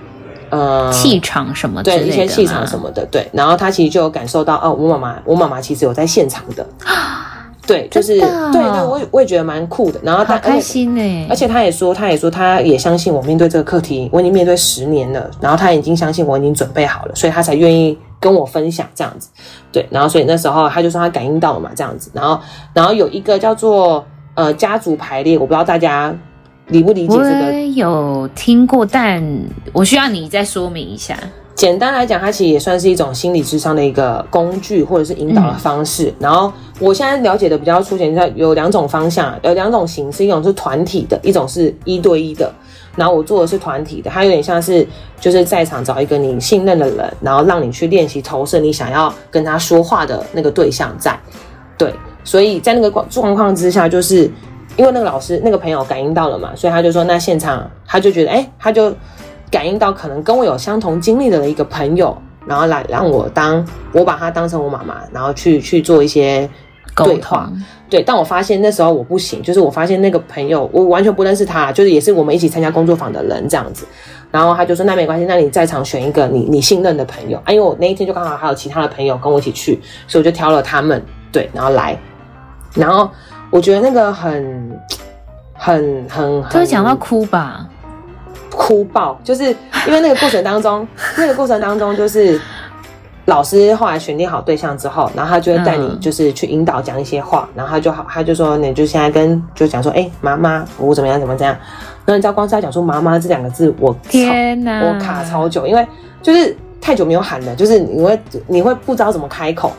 [0.50, 3.28] 呃气场什么的，对一些气场什么的，对。
[3.32, 6.64] 然后他其实就有感受到，哦，我妈妈，我妈妈其实有在现场的。
[7.66, 10.00] 对，就是对对，我也我也觉得蛮酷的。
[10.02, 15.30] 然后他开心呢，而且他也说，他也说，他也相信我面对这个课题，我已经面对十年了。
[15.40, 19.28] 然后他已经相信我已经准备好了，所以他才愿意跟我分享这样子。
[19.70, 22.10] 对，然后所以那时候他就说他感应到了嘛，这样子。
[22.12, 22.40] 然后
[22.74, 26.12] 然后有一个叫做呃家族排列，我不知道大家
[26.72, 27.46] 理不理解这个？
[27.46, 29.22] 我有听过，但
[29.72, 31.16] 我需要你再说明一下。
[31.54, 36.06] 简单来讲，它其实也算是一种心理智商的一个工具，或者是引导的方式。
[36.06, 42.52] 嗯、然后我现在了解的比较粗浅，有两种方向，有两种形式，一种是团体的，一种是一对一的。
[42.96, 44.84] 然后我做的是团体的，它有点像是
[45.20, 51.16] 就是在场找一个你信任的人，然后让你去练习投射你想要跟他说话的那个对象在。
[51.78, 51.92] 对，
[52.24, 54.30] 所以在那个状况之下，就是
[54.76, 58.94] 因为那个老师那个朋友感应到了嘛，所以他就说，那现场他就觉得，哎，他就。
[59.50, 66.48] 感应到可能跟我有相同经历的一个朋友，然后来让我当我把他当成我妈妈，然后去去做一些
[66.96, 67.52] 对话。
[67.90, 73.86] 对，但我发现那时候我不行，就是我发现那个朋友我完全不认识他，就是也是我们一起参加工作坊的人这样子。
[74.30, 81.94] 然后他就说那没关系，那你在场选一个你你信任的朋友啊，因为我那一天就刚好还有其他的朋友跟我一起去，所以我就挑了他们，对，然后来。
[82.74, 83.10] 然后
[83.52, 84.80] 我觉得那个很
[85.52, 87.68] 很很很，就是讲到哭吧。
[88.50, 89.44] 哭爆，就是
[89.86, 90.86] 因为那个过程当中，
[91.16, 92.38] 那个过程当中就是
[93.24, 101.54] 老师后来选定好对象之后，然后他就会带你就是去引导讲一些话，然后他就好，他就说你就现在跟就讲说，哎、欸，妈妈，我怎么样怎么这样，
[102.04, 105.86] 然后你知道光是他讲出妈妈这两个字，我天哪，我卡超久，因为
[106.20, 109.72] 就是太久没有喊了，就是你会你会不知道怎么开口。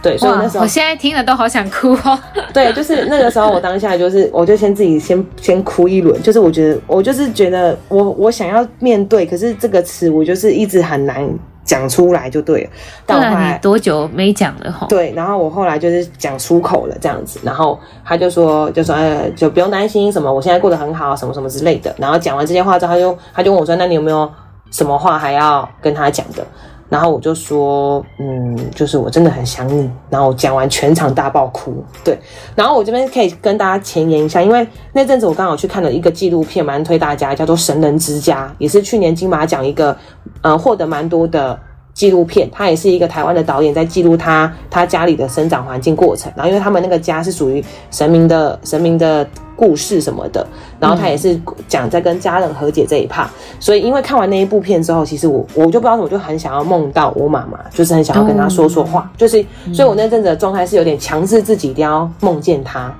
[0.00, 2.18] 对，所以那时候我现在听了都好想哭哦。
[2.54, 6.22] 对，就是那个时候，我当下就是，我就先自己先先哭一轮。
[6.22, 11.28] 就是我觉得，我就是觉得我，我我想要面对，可是这个词我就是一直很难
[11.64, 12.70] 讲出来，就对了。
[13.04, 14.86] 但我后来你多久没讲了哈？
[14.88, 21.92] 对，然后我后来就是讲出口了这样子，然后他就说，就说，呃，就不用担心什么，我现在过得很好，什么什么之类的。
[21.98, 24.30] 然后讲完这些话之后，他就他就问我说，那你有没有
[24.70, 26.46] 什么话还要跟他讲的？
[26.88, 29.90] 然后我就说，嗯，就是我真的很想你。
[30.08, 32.18] 然后我讲完全场大爆哭，对。
[32.54, 39.96] 然后我这边可以跟大家前言一下，因为那阵子我刚好去看了一个纪录片，蛮推大家，叫做《神人之家》，也是去年金马奖一个，
[40.42, 41.58] 呃，获得蛮多的。
[41.98, 46.30] 纪录片，他也是一个台湾的导演，在记录他他家里的生长环境过程。
[46.36, 49.26] 然后，因为他们那个家是属于神明的神明的
[49.56, 50.46] 故事什么的，
[50.78, 51.36] 然后他也是
[51.66, 53.26] 讲在跟家人和解这一 part。
[53.58, 59.44] 所以，因为看完那一部片之后，其实我我就不知道，我就很想要梦到我妈妈，就是很想要跟她说说话，就是，
[59.74, 62.94] 所以我那阵子的状态是有点强制自己一定要梦见她。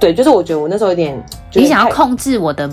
[0.00, 1.22] 对，就是我觉得我那时候有点，
[1.52, 2.68] 你想要控制我的，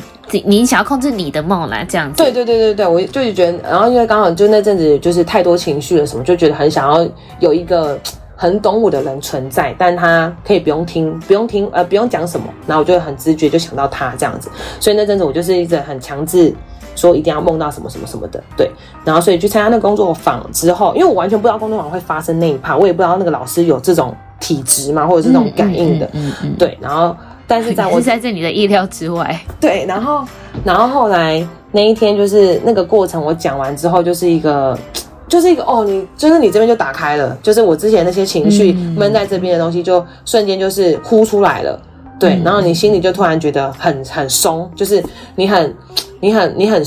[0.46, 2.24] 你想要控制你的梦来这样子。
[2.24, 7.06] 对对对对对，我就觉得，然后因为刚好就那阵子就是太多情绪了什么，就觉得很想要
[7.40, 8.00] 有一个
[8.38, 14.50] 很懂我的人存在，但他可以不用听，不用听，呃，不用讲什么，然后我就很直觉就想到他这样子，
[14.80, 16.56] 所以那阵子我就是一直很强制
[16.96, 18.72] 说一定要梦到什么什么什么的，对，
[19.04, 24.16] 然后所以去参加那个工作坊之后，因为我完全不知道工作坊会发生那一趴，我也不知道那个老师有这种。
[24.40, 26.78] 体质嘛，或者是那种感应的，嗯嗯嗯嗯、对。
[26.82, 27.16] 然后，
[27.48, 29.40] 但是在我 是在这你的意料之外。
[29.60, 30.26] 对，然后，
[30.64, 34.78] 然后后来那一天就是那个过程，我讲完之后，就是一个，
[35.28, 41.80] 就是一个哦，你就是你这边就打开了，就是我之前那些情绪闷在这边的东西，就瞬间就是呼出来了。
[42.20, 45.04] 对，然后你心里就突然觉得很很松，就是
[45.36, 45.76] 你很。
[46.20, 46.84] 你很你很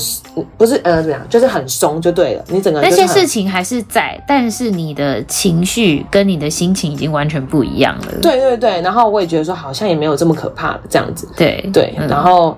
[0.57, 2.43] 不是呃怎么样，就是很松就对了。
[2.47, 8.07] 你整个那些事情还是在，但是你的情绪跟你的心情已经完全不一样了。
[8.21, 11.27] 对对对，然后我也觉得说好像也没有这么可怕这样子。
[11.35, 12.57] 对对，然后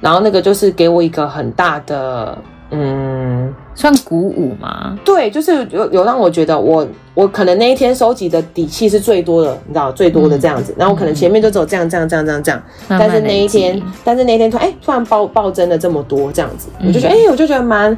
[0.00, 2.36] 然后那个就是给我一个很大的。
[2.72, 3.25] 嗯，
[3.74, 4.98] 算鼓舞吗？
[5.04, 10.72] 对，就是有有让我觉得我我可能那一天收集的底气是最多的，你知道最多的这样子。
[10.72, 17.96] 嗯、然后我可能前面就只有这样这样这样这样这样，但是那一天，但是那一天突然哎突然暴暴增了这么多这样子，我就觉得哎、嗯、我就觉得蛮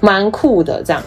[0.00, 1.02] 蛮酷的这样。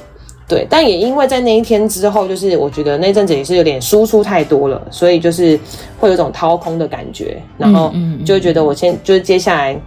[0.45, 5.57] 对，但也因为在那一天之后，就是我觉得那阵子也是有点输出太多了，所以就是
[5.97, 7.93] 会有种掏空的感觉，然后
[8.25, 9.79] 就会觉得我先就是接下来。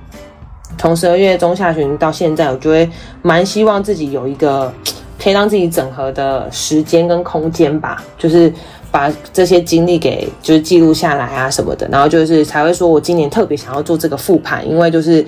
[0.79, 2.89] 从十二月中下旬到现在，我就会
[3.23, 4.73] 蛮希望自己有一个
[5.19, 8.53] 可以让自己整合的时间跟空间吧，就是
[8.91, 15.25] 把这些经历给就是记录下来啊什么的，然后就是才会说我今年特别想要做这个复盘，因为就是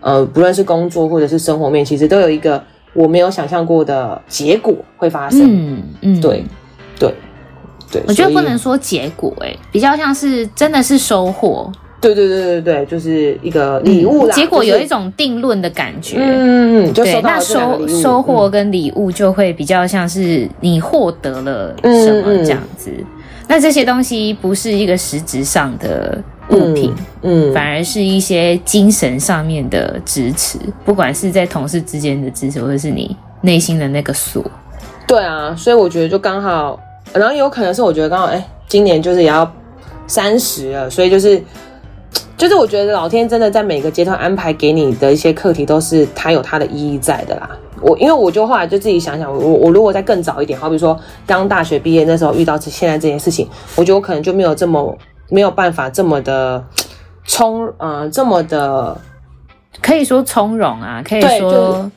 [0.00, 2.62] 呃不论是工作或者是生活面，其实都有一个
[2.92, 5.40] 我没有想象过的结果会发生。
[5.44, 6.44] 嗯嗯，对
[6.98, 7.14] 对
[7.92, 11.70] 对，我觉得不能说结果、欸，哎，比较像是真的是收获。
[12.00, 14.34] 对对对对对，就是一个礼物啦。
[14.34, 16.16] 嗯、结果有一种定论的感觉。
[16.20, 22.90] 嗯嗯，对，那收收获跟礼物就会比较像是你获得了什么这样子。
[22.96, 23.06] 嗯嗯、
[23.48, 26.16] 那这些东西不是一个实质上的
[26.50, 34.44] 物品，嗯，嗯反而是一些精神上面的支持，不管是在同事之间的支持，或者是你内心的那个锁。
[35.04, 36.78] 对啊，所以我觉得就刚好，
[37.12, 39.52] 然后有可能是我觉得刚好，哎，今年就是也要
[40.06, 41.42] 三十了，所以就是。
[42.36, 47.50] 就是我觉得老天真的在每个阶段安排给你的一些课题，都是它有它的意义在的啦。
[47.80, 54.96] 我因为我就后来就自己想想，我我如果再更早一点，好比说刚大学毕业那时候遇到现在这件事情，我觉得我可能就没有这么
[55.28, 56.64] 没有办法这么的
[57.24, 58.96] 从嗯、呃、这么的
[59.82, 61.90] 可以说从容啊，可以说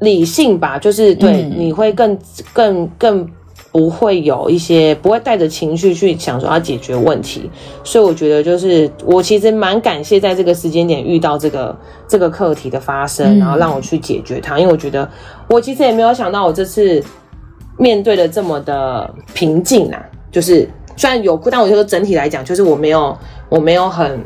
[0.00, 2.18] 理性吧，就是对、嗯、你会更
[2.52, 3.28] 更更。
[3.74, 7.50] 不会有一些不会带着情绪去想说要解决问题，
[7.82, 14.60] 所以我觉得就是我其实蛮感谢在这个时间点遇到这个这个课题的发生，然后让我去解决它。
[14.60, 15.10] 因为我觉得
[15.48, 17.02] 我其实也没有想到我这次
[17.76, 20.00] 面对的这么的平静啊，
[20.30, 23.18] 就是虽然有哭，但我觉得整体来讲，就是我没有
[23.48, 24.20] 我没有很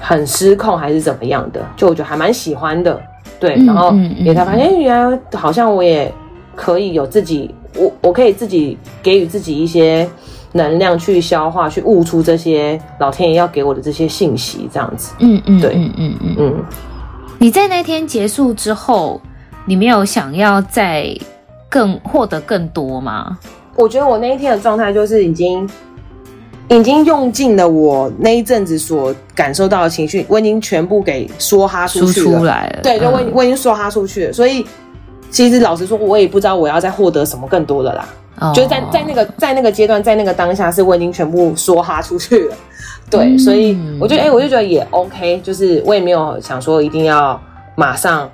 [0.00, 3.00] 很失控还是怎么样的，就我觉得还蛮喜欢的，
[3.38, 6.12] 对，然后也才发现原来好像我也
[6.56, 7.54] 可以有自己。
[7.76, 10.08] 我我可以自己给予自己一些
[10.52, 15.12] 能量去消化，去悟出这些老天爷要给我的这些信息，这样子。
[15.18, 16.64] 嗯嗯，对，嗯嗯嗯嗯。
[17.38, 19.20] 你在那天结束之后，
[19.64, 21.06] 你没有想要再
[21.68, 23.36] 更获得更多吗？
[23.74, 25.68] 我觉得我那一天的状态就是已经
[26.68, 32.38] 已经用尽了我那一阵子所感受到的情绪，我已经全部给说哈出去了。
[32.38, 32.80] 出来了。
[32.84, 34.64] 对，就我、嗯、我已经说哈出去了，所以。
[35.34, 38.08] 其实老实说，我也不知道我要再获得什么更多的啦。
[38.38, 38.54] Oh.
[38.54, 42.56] 就是在在那个在那个阶段，在那个当下，是我已经全部说哈出去了。
[43.10, 47.40] 对，嗯、所以我觉得，哎、欸，我就觉得也 OK，就是我也没有想说一定要
[47.74, 48.30] 马上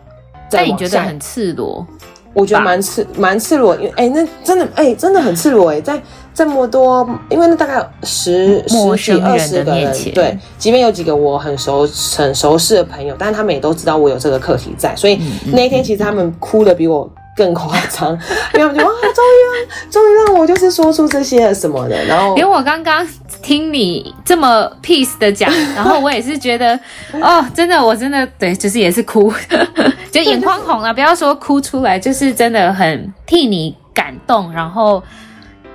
[0.50, 0.58] 再。
[0.58, 1.86] 但你觉得很赤裸？
[2.34, 6.00] 我觉得蛮赤蛮赤裸，因为哎、欸，那真的哎、欸，真的很赤裸哎、欸，在
[6.32, 15.20] 这么多，因为那大概十陌十几二十个人，对，即便有几个我很熟很熟识的朋友，但是他们也都知道我有这个课题在，所以
[15.52, 18.18] 那一天其实他们哭的比我更夸张，
[18.54, 23.06] 因为就哇，终于让终于让我就是说出这些什么的，然后因为我刚刚
[23.42, 26.78] 听你这么 peace 的讲，然后我也是觉得
[27.20, 29.32] 哦，真的我真的对，就是也是哭，
[30.10, 35.02] 就眼眶红了，不要说哭出来，就是真的很替你感动，然后。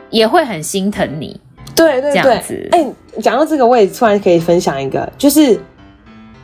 [0.10, 1.40] 也会很心疼你，
[1.76, 2.86] 对对对，哎，
[3.22, 5.60] 讲、欸、到这个，我也突然可以分享一个，就是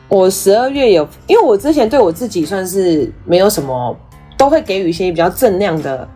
[0.08, 3.96] 我十二月有，因为我之前对我自己算是没有什么，
[4.36, 6.06] 都会给予一些比较正量的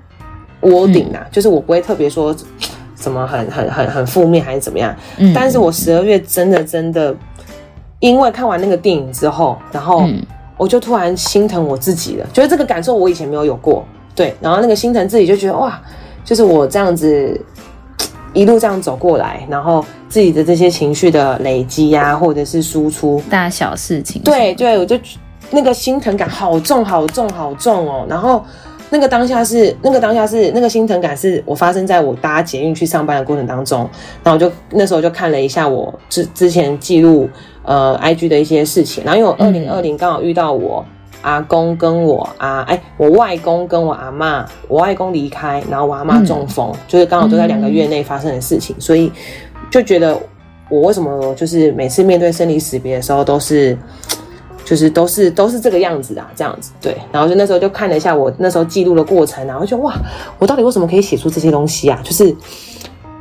[0.60, 2.34] wording 啊，嗯、就是我不会特别说
[2.96, 7.14] 什么很很很很负面还是怎么样，嗯、但是我十二月真的真的，
[8.00, 10.06] 因为看完那个电影之后，然后
[10.58, 15.80] 我就突然心疼我自己了，觉得这个感受我以前没有有过，对，然后那个心疼自己就觉得哇。
[16.26, 17.40] 就是我这样子
[18.34, 24.98] 一路这样走过来，然后自己的这些情绪的累积呀、啊，或者是输出大小事情，对对，我就
[25.52, 28.04] 那个心疼感好重好重好重哦。
[28.10, 28.44] 然后
[28.90, 33.88] 那个当下是那个当下是那个心疼感是我发生在我搭捷运去上班的过程当中，
[34.24, 37.30] 然后我就那时候就看了一下我之之前记录
[37.62, 40.84] 呃 IG 的一些事情，然后因为我二零二零刚好遇到我。
[41.22, 49.10] 阿公跟我啊哎、欸，我外公跟我阿嬷，我外公离开，然后我阿嬷中风，嗯、就是刚好都在两个月内发生的事情，嗯、所以
[49.70, 50.16] 就觉得
[50.68, 53.76] 我为什么就是每次面对生离死别的时候都是，
[54.64, 59.94] 就是都是都是这个样子啊，这样子对，然后就那时候就看了一下我那时候记录的过程，然后就哇，
[60.38, 62.00] 我到底为什么可以写出这些东西啊？
[62.04, 62.36] 就是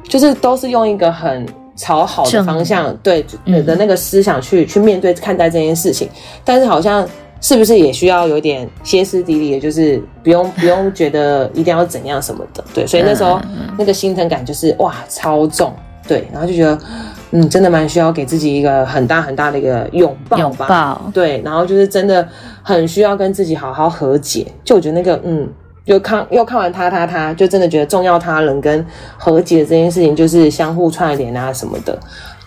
[0.03, 3.25] 就是都是用一个很朝好的方向，正对
[3.63, 6.07] 的那个思想去、嗯、去面对看待这件事情，
[6.43, 7.07] 但是好像。
[7.41, 13.39] 是不是也需要有点歇斯底里的，就是不用 不用觉得一定要怎样什么的，对，所以那时候
[13.77, 15.73] 那个心疼感就是哇超重，
[16.07, 16.77] 对，然后就觉得
[17.31, 22.27] 嗯，真的蛮需要给自己一个很大很大的一个拥抱吧，拥抱，对，然后就是真的
[22.63, 25.47] 很需要跟自己好好和解，就我觉得那个嗯，
[25.85, 28.83] 就看又看完他他他，就真的觉得重要他人跟
[29.17, 31.99] 和解这件事情就是相互串联啊什么的，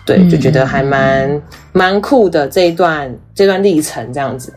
[0.05, 4.51] 对，就觉得还蛮蛮酷的这一段这段历程这样子。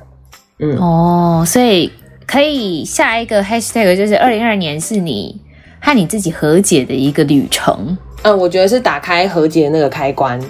[0.64, 1.90] 嗯哦，所以
[2.24, 5.40] 可以下一个 hashtag 就是二零二二年是你
[5.80, 7.98] 和你自己和解的一个旅程。
[8.22, 10.40] 嗯，我觉得是打开和解的那个开关。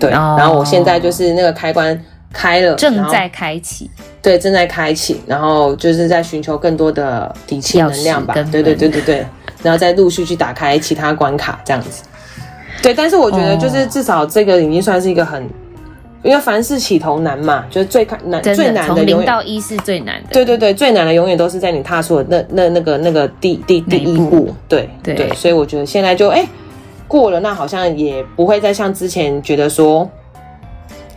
[0.00, 1.96] 对，哦、然后我现在就是那个开关
[2.32, 3.88] 开了，正在开启。
[4.20, 8.34] 对，正在开启，然后就是在寻求更多的底气能量吧。
[8.34, 9.26] 对对对对对，
[9.62, 12.02] 然后再陆续去打开其他关卡，这样子。
[12.82, 15.48] 对，但是我觉得就是至少这个已经算是一个很。
[16.22, 20.28] 因为凡事起头难嘛，就是最开难最难的，从零到一是最难的。
[20.32, 24.54] 对对对，最难的永远都是在你踏出的那那那个那个第第第一步。
[24.68, 26.48] 对对对，所以我觉得现在就哎、欸、
[27.08, 30.08] 过了，那好像也不会再像之前觉得说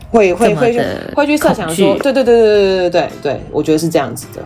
[0.10, 0.82] 会会会去
[1.16, 4.42] 会去设想说，对对对对对对对对对，我觉得是这样子的。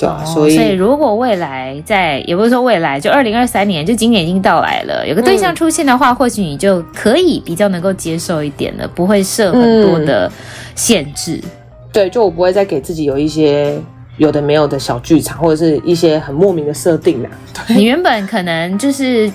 [0.00, 10.32] 对啊，所以，所以如果未来在，也不是说未来，就二零二三年，就今年已经到来了，有个对象出现的话，嗯、或许你就可以比较能够接受一点了，不会设很多的
[10.74, 11.38] 限制。
[11.42, 11.50] 嗯、
[11.92, 13.78] 对，就我不会再给自己有一些
[14.16, 17.28] 有的没有的小剧场，或者是一些很莫名的设定啊。
[17.68, 19.30] 你原本可能就是。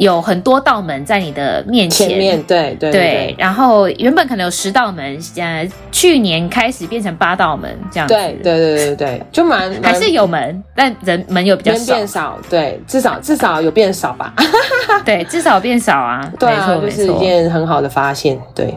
[0.00, 14.32] 有很多道门在你的面前，前面对对对，对，然后原本可能有十道门，呃，去年开始变成八道门这样子，对对对对对，就蛮还是有门，但人门有比较少，变少，对，至少至少有变少吧，
[15.04, 18.74] 对，至少变少啊，对啊，没错，就是一件很好的发现，对，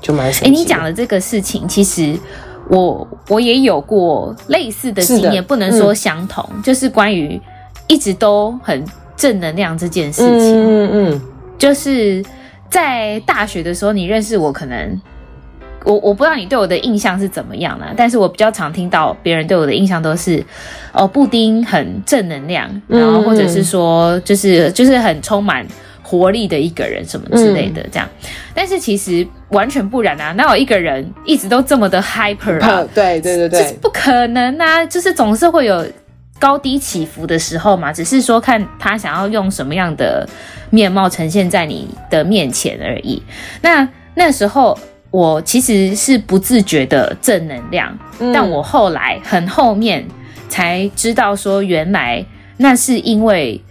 [0.00, 0.46] 就蛮神奇。
[0.46, 2.18] 哎，你讲的这个事情，其实
[2.68, 7.40] 我我也有过类似的经验，不能说相同，嗯、就是关于
[7.86, 8.84] 一直都很。
[9.16, 11.20] 正能量这件事情，嗯嗯，
[11.56, 12.24] 就是
[12.68, 15.00] 在大学的时候，你认识我，可能
[15.84, 20.42] 我我不知道你对我的印象是怎么样的，但是我比较常听到别人对我的印象都是，
[20.92, 25.66] 哦，布丁很正能量，然后或者是说，就是就是很充满
[26.02, 28.08] 活力的一个人什么之类的这样，
[28.54, 32.84] 但是其实完全不然啊，哪有一个人一直都这么的 hyper 啊？
[32.94, 35.86] 对对对对，就是不可能啊，就是总是会有。
[36.38, 40.28] 高低起伏的时候嘛，只是说看他想要用什么样的
[40.70, 43.22] 面貌呈现在你的面前而已。
[43.62, 44.78] 那那时候
[45.10, 50.06] 我其实是不自觉的正能量，嗯、但我后来很后面
[50.48, 52.24] 才知道说，原来
[52.58, 53.62] 那是因为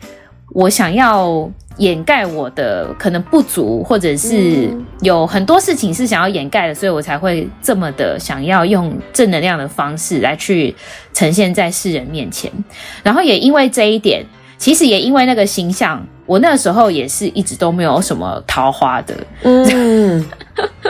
[0.54, 1.52] 我想要。
[1.78, 4.70] 掩盖我的可能不足，或者是
[5.02, 10.76] 有很多事情是想要掩盖的，所以我才会这么的想要用正能量的方式来去
[11.14, 12.52] 呈现在世人面前。
[13.02, 14.24] 然后也因为这一点，
[14.58, 19.16] 其实也因为那个形象，我那时候也是一直都没有什么桃花的。
[19.42, 20.26] 嗯，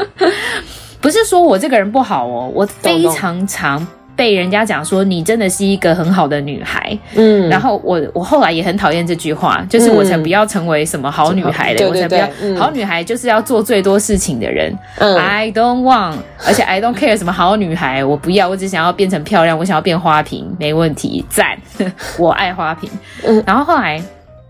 [0.99, 3.85] 不是说我这个人不好哦，我非常常。
[4.23, 14.73] 被人家讲说你真的是一个很好的女孩，嗯，然后我我后来也很讨厌这句话，就是我才不要成为什么好女孩的，嗯、我才不要、嗯、好女孩就是要做最多事情的人。
[14.97, 16.15] 嗯，I don't want，
[16.47, 21.57] 而且 I don't care 什么好女孩，我不要，我只想要变成漂亮，我想要变花瓶，没问题，赞，
[22.17, 22.89] 我爱花瓶。
[23.25, 24.01] 嗯，然后后来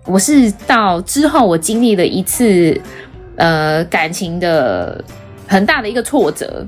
[0.06, 2.80] 我是到之后我经历了一次
[3.38, 5.04] 呃感情的
[5.48, 6.64] 很大的一个挫折。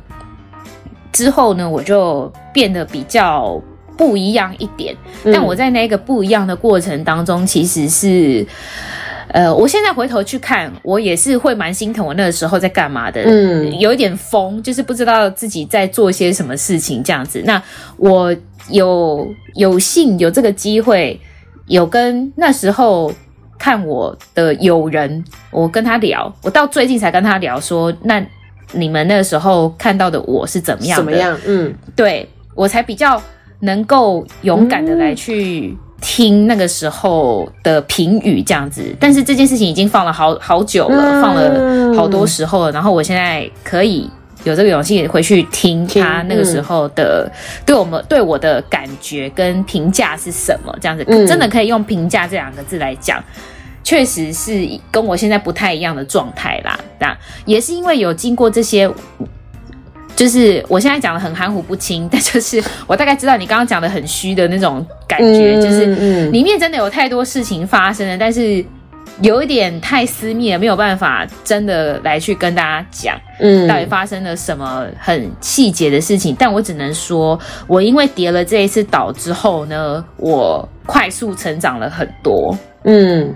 [1.15, 3.59] 之后呢，我就变得比较
[3.97, 4.93] 不一样一点。
[5.23, 8.45] 但我在那个不一样的过程当中，其实是，
[9.29, 13.21] 呃，我现在回头去看，我也是会蛮心疼我那个时候在干嘛的。
[13.23, 17.41] 嗯，有一点疯，就是不知道自己在做些什么事情这样子。
[17.45, 17.63] 那
[17.95, 18.35] 我
[18.69, 21.17] 有有幸有这个机会，
[21.67, 23.13] 有跟那时候
[23.57, 28.21] 看我的友人，我跟他聊，我到最近才跟他聊说那。
[28.71, 31.03] 你们那个时候看到的我是怎么样的？
[31.03, 31.39] 怎么样？
[31.45, 33.21] 嗯，对，我才比较
[33.59, 38.81] 能够勇敢的来去听那个时候的评语这样子。
[38.83, 42.71] 嗯、但是这件事情已经放了好好久了，嗯、放了好多时候了。
[42.71, 44.09] 然后我现在可以
[44.43, 47.31] 有这个勇气回去听他那个时候的
[47.65, 50.75] 对我们对我的感觉跟评价是什么？
[50.81, 53.23] 这样子、嗯、真的可以用评价这两个字来讲。
[53.85, 57.15] 确实是跟我现在不太一样的状态啦，那
[57.45, 58.91] 也是因为有经过这些，
[60.15, 65.85] 就是我现在讲的很含糊不清，但就是我大概知道你刚刚讲的很虚的那种感觉，就是
[66.31, 68.65] 里面真的有太多事情发生了，但是
[69.21, 76.35] 有一点太私密了，没有办法真的来去跟大家讲，嗯，到底发生了什么很细节的事情。
[76.39, 83.31] 但我只能说，我因为跌了这一次倒之后呢，我快速成长了很多，嗯。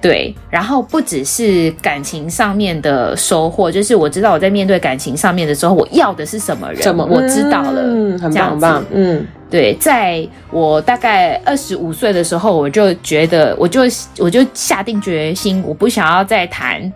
[0.00, 13.82] 对，然后不只是感情上面的收获，就是我知道我在面对感情上面的时候，我要的是什么人，我知道了，嗯，很棒，很棒，嗯，对，在我大概二十五岁的时候，我就觉得，我就
[14.16, 16.90] 我就下定决心，我不想要再谈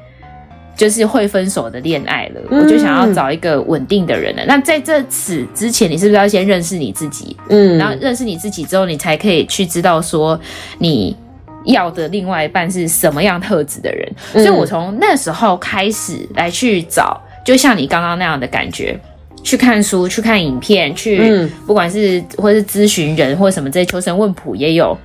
[0.74, 4.42] 就是会分手的恋爱了，嗯，我就想要找一个稳定的人了。
[4.46, 7.36] 那在这此之前，你是不是要先认识你自己？
[7.50, 10.40] 嗯，然后认识你自己之后，你才可以去知道说
[10.78, 11.14] 你。
[11.64, 14.12] 要的另外一半是什么样特质的人？
[14.32, 18.98] 所以我从那时候开始来去找，就像你刚刚那样的感觉，
[19.42, 24.96] 去看书、去看影片、去不管是或是咨询人或什么这些求神问卜也有，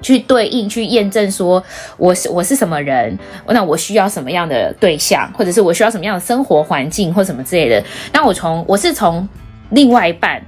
[0.00, 1.62] 去对应去验证说
[1.96, 7.82] 我是我是什么人，那我需要什么样的对象，或者是我需要什么样的生活环境或什么之类的。
[8.12, 9.28] 那我从我是从
[9.70, 10.42] 另外一半。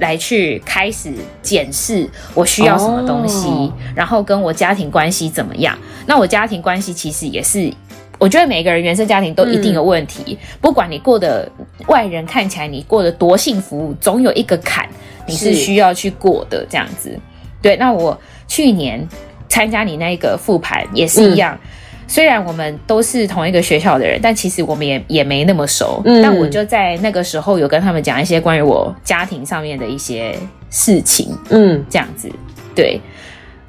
[0.00, 3.70] 来去开始检视我需要什么东西，oh.
[3.94, 5.78] 然后跟我家庭关系怎么样？
[6.06, 7.72] 那我家庭关系其实也是，
[8.18, 10.22] 我觉得每个人原生家庭都一定有问题。
[10.28, 11.50] 嗯、不管你过的
[11.86, 14.88] 外人看起来你过得多幸福，总有一个坎
[15.26, 16.66] 你是需要去过的。
[16.68, 17.16] 这样子，
[17.62, 17.76] 对。
[17.76, 19.06] 那我去年
[19.48, 21.54] 参加你那个复盘也是一样。
[21.54, 21.68] 嗯
[22.10, 26.02] 虽然我们都是同一个学校的人，但其实我们也也没那么熟。
[26.04, 30.34] 嗯，但我就在那个时候有跟他们讲一些关于我家庭上面的一些
[30.70, 31.28] 事情。
[31.50, 32.28] 嗯，这样子，
[32.74, 33.00] 对，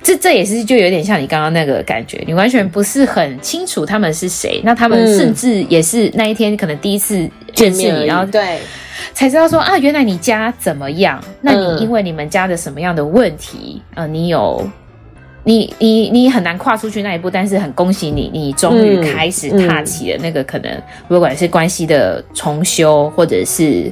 [0.02, 4.60] 这这也是就有点像你刚刚那个感觉，你完全不是很清楚他们是谁。
[4.64, 8.58] 那他们甚至也是那一天可能第一次见面，然后对，
[9.14, 11.24] 才知道说啊，原来你家怎么样？
[11.42, 13.84] 那你因为你们家的什么样的问题？
[13.94, 14.68] 呃，你有。
[15.44, 20.72] 你你你很难跨出去那一步，但是很恭喜你，你终于开始踏起了那个可能，
[21.08, 23.92] 不管是关系的重修，或者是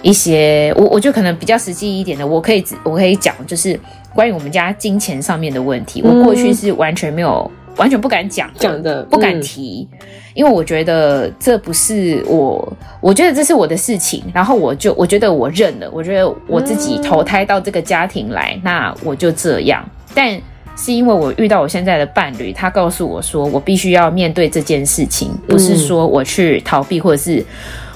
[0.00, 3.78] 一些我我觉得可能比较实际一点的，我可以我可以讲，就是
[4.14, 9.86] 关于我们家金钱上面的问题，我过去是完全没有完全不敢讲讲的，不敢提，
[10.32, 20.40] 因为我觉得这不是我，我觉得这是我的事情，然后我就我觉得我认了，我觉得我自己投胎到这个家庭来，那我就这样，但。
[20.76, 27.44] 是因为我遇到我现在的伴侣，他告诉我说，我必须要面对这件事情，不是说我去逃避，或者是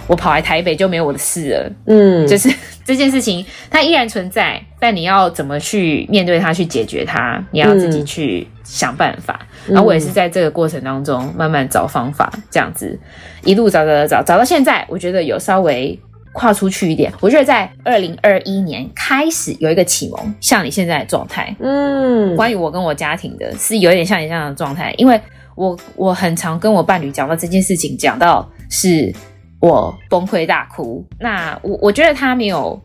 [0.07, 1.73] 我跑来台北就没有我的事了。
[1.87, 2.49] 嗯，就是
[2.85, 9.41] 这件事情它依然存在，但你要怎么去面对它，去解决它，你要自己去想办法。
[9.67, 12.99] 嗯，然后我也是在这个过程当中慢慢找方法，这样子
[13.45, 15.99] 一路找找找找，找到现在，我觉得有稍微。
[16.33, 25.21] 跨出去一点，我觉得在二零二一年开始有一个启蒙，像你现在的状态，嗯，关于我跟我家庭的，是有一点像你这样的状态，因为
[25.55, 29.13] 我我很常跟我伴侣讲到这件事情，讲到是
[29.61, 32.81] 我崩溃大哭，那我我觉得他没有。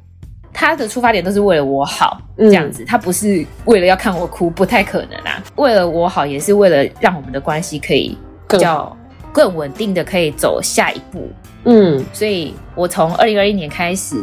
[0.56, 5.44] 他的出发点都是为了我好，这样子，他不是为了要看我哭，不太可能啊。
[5.56, 8.16] 为了我好，也是为了让我们的关系可以
[8.48, 8.96] 比较
[9.34, 11.28] 更稳定的可以走下一步。
[11.66, 14.22] 嗯，所以我从二零二一年开始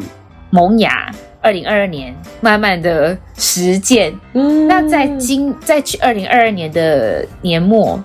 [0.50, 1.10] 萌芽，
[1.42, 4.14] 二零二二年慢慢的实践。
[4.34, 8.02] 嗯，那在今在去二零二二年的年末，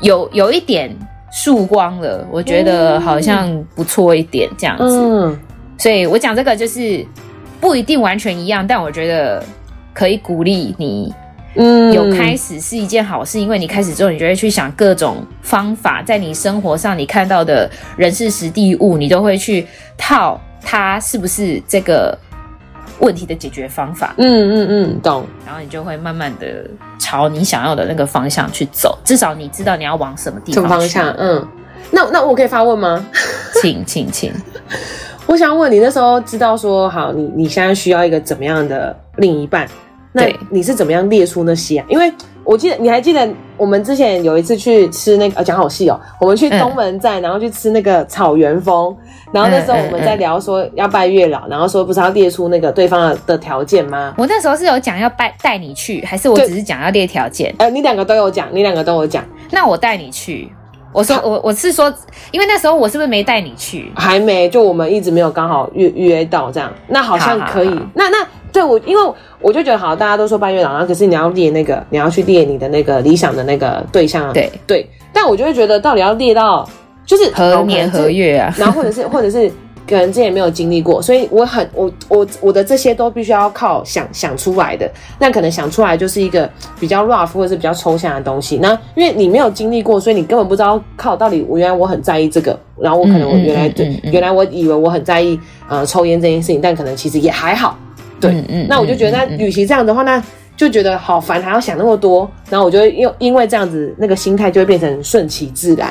[0.00, 0.96] 有有一点
[1.32, 4.84] 曙光了，我觉得好像不错一点这样子。
[4.84, 5.38] 嗯，
[5.76, 7.04] 所以我讲这个就是
[7.60, 9.44] 不一定完全一样，但我觉得
[9.92, 11.12] 可以鼓励你。
[11.56, 22.16] 嗯，有开始是一件好事，因为你开始之后，你就会去想各种方法，在你生活上你看到的人事时地物，你都会去套它是不是这个
[23.00, 24.14] 问题的解决方法。
[24.18, 25.26] 嗯嗯嗯，懂。
[25.46, 30.68] 然后你就会慢慢的朝你想要的那个方向去走，至少你知道你要往什么地方去。
[30.68, 31.14] 方向。
[31.18, 31.48] 嗯，
[31.90, 33.06] 那那我可以发问吗？
[33.62, 34.32] 请请请。
[35.26, 39.66] 我想问你，那时候知道说好，你你现在需要一个怎么样的另一半？
[40.16, 41.86] 那你是怎么样列出那些啊？
[41.88, 42.10] 因为
[42.42, 48.96] 我记得你还记得我们之前有一次去吃那个，讲好戏哦，我们去东门站，然后去吃那个草原风，
[49.32, 54.14] 然后那时候我们在聊说要拜月老，然后说不是要列出那个对方的的条件吗？
[54.16, 57.54] 我那时候是有讲要拜带你去，还是我只是讲要列条件？
[57.58, 59.22] 呃，你两个都有讲，你两个都有讲。
[59.50, 60.50] 那我带你去，
[60.92, 61.92] 我说我我是说，
[62.30, 63.92] 因为那时候我是不是没带你去？
[63.96, 66.72] 还没，就我们一直没有刚好约约到这样。
[66.86, 68.26] 那好像可以，那那。
[68.56, 74.88] 对，我因为我就觉得好，大家都说拜月老，然后可是你要列那个，你要去列你的那个理想的那个对象，对对。
[75.12, 76.66] 但我就会觉得，到底要列到
[77.04, 78.50] 就是何年何月啊？
[78.56, 79.46] 然后或者是或者是
[79.86, 84.90] 可能之前没有经历过，所以我很我我我的这些都必须要靠想想出来的。
[85.18, 86.48] 那可能想出来就是一个
[86.80, 88.56] 比较 rough 或者是比较抽象的东西。
[88.56, 95.38] 那因为你没有经历过，所以你根本不知道靠到底我原来我很在意这个，然后我可能我原来对、嗯嗯嗯嗯、原来我以为我很在意
[95.68, 97.76] 呃抽烟这件事情，但可能其实也还好。
[98.20, 100.22] 对，嗯嗯，那我就觉得，那与其这样的话，那
[100.56, 102.30] 就觉得好烦，还要想那么多。
[102.48, 105.90] 然后我就因因为这样子，那个心态就会变成顺其自然。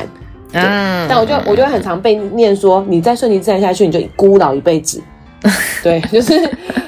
[0.54, 5.02] 嗯，但我就我就会很常被念说，你再顺其自然下去，你就孤老一辈子。
[5.84, 6.34] 对，就是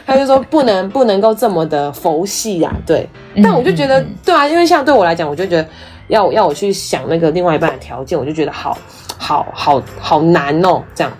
[0.06, 2.74] 他就说不能不能够这么的佛系呀。
[2.86, 3.08] 对，
[3.44, 5.68] 但我就觉得，对啊，因为像对我来讲，我就觉得
[6.08, 8.76] 要要我去想那个另外一半的条件，我就觉得好
[9.18, 10.82] 好好好难哦。
[10.96, 11.14] 这样，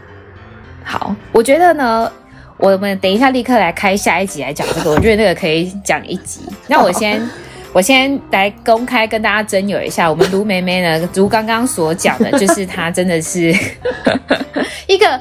[0.84, 2.12] 好，我觉得呢。
[2.58, 6.42] 我们等一下立刻来开下一集来讲这个，我觉得那个可以讲一集。
[6.68, 7.22] 那我先，
[7.72, 13.54] 我先来公开跟大家征友一下，我们卢妹妹呢，如刚刚所讲的，就是她真的是
[14.88, 15.20] 一个，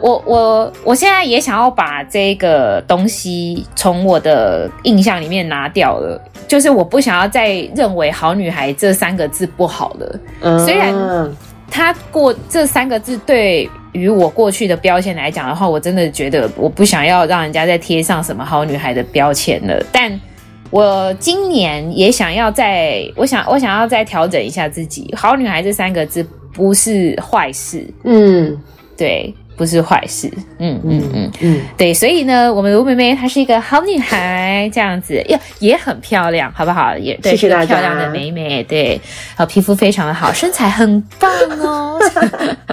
[0.00, 10.94] 我我我现在也想要把这个东西从我的印象里面拿掉了，就是我不想要再认为好女孩这三个字不好了，虽然
[11.70, 13.70] 她过这三个字对。
[13.92, 19.84] 于我过去的标签来讲的话，我真的觉得我不想要让人家再贴上什么好女孩的标签了。
[19.90, 20.20] 但
[20.70, 25.12] 我今年也想要再，我想我想要再调整一下自己。
[25.16, 28.56] 好女孩这三个字不是坏事，嗯，
[28.96, 29.34] 对。
[29.60, 30.26] 不是坏事，
[30.58, 36.96] 嗯嗯嗯嗯，对，所以呢，我们卢妹妹她是一个好女孩，这样子也也很漂亮，好不好？
[36.96, 38.98] 也对，谢谢大家，漂亮的美美，对，
[39.36, 41.30] 好，皮肤非常的好，身材很棒
[41.60, 41.98] 哦，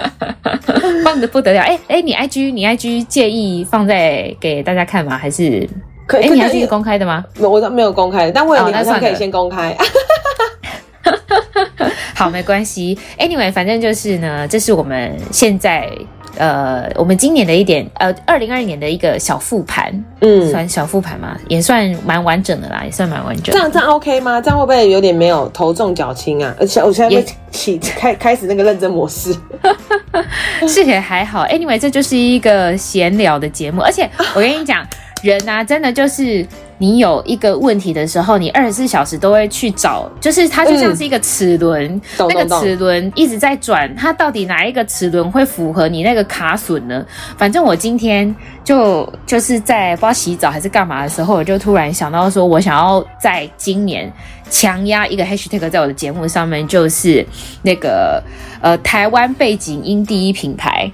[1.03, 1.59] 棒的不得了。
[1.59, 5.17] 哎、欸、哎、欸，你 IG 你 IG 介意放在给大家看吗？
[5.17, 5.67] 还是
[6.07, 6.29] 可以？
[6.29, 7.21] 你 IG 是公开的吗？
[7.37, 9.75] 我都没有公开，但我有你，好像可以先公开。
[12.15, 12.97] 好，没关系。
[13.19, 15.91] Anyway，反正就是呢，这是我们现在。
[16.37, 23.53] 呃，我们今年的一点，呃，二零二一年的一个小复盘，嗯，算小复盘嘛，也算蛮完整的啦，也算蛮完整。
[23.53, 24.39] 这样这样 OK 吗？
[24.39, 26.55] 这样会不会有点没有头重脚轻啊？
[26.59, 29.35] 而且我现在起开开始那个认真模式，
[30.67, 31.45] 是也还好。
[31.47, 34.85] Anyway，这就是一个闲聊的节目，而且我跟你讲，
[35.21, 36.45] 人啊，真的就是。
[36.79, 47.03] 你有一个问题的时候，你二十四小时都会去找，就是它就像是一个齿轮，嗯、那个齿轮一直在转，它到底哪一个齿轮会符合你那个卡损呢？
[47.35, 48.31] 反正我今天
[48.63, 54.13] 就就是在不知道洗澡还是干嘛的时候，我就突然想到说，我想要在今年
[54.51, 57.25] 强压一个 hashtag 在我的节目上面，就是
[57.63, 58.23] 那个
[58.61, 60.91] 呃台湾背景音第一品牌，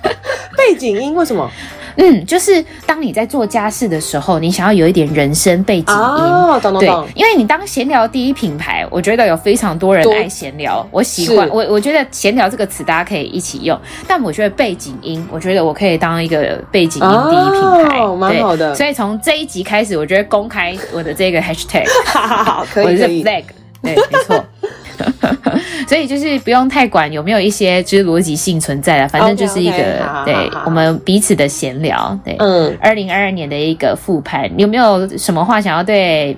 [0.56, 1.50] 背景音为什么？
[1.96, 7.06] 嗯，就是当你在做家事的时候，你想要有一点人生背景音，哦，懂懂懂。
[7.06, 18.74] 对，因为你当闲聊第一品牌，我觉得有非常多人爱闲聊，我喜欢我，我觉得闲聊这个词大家可以一起用，但我觉得背景音，我觉得我可以当一个背景音第一品牌，哦，蛮好的。
[18.74, 23.44] 所以从这一集开始，我觉得公开我的这个 hashtag，好好 好，可以可以，我是 flag，
[23.82, 24.44] 对，没错。
[25.88, 32.18] 所以就是不用太管有没有一些就是逻辑性存在了，反正就是一个 okay, okay, 对我们彼此的闲聊。
[32.24, 36.36] 对，嗯，二零二二年的一个复盘，你有没有什么话想要对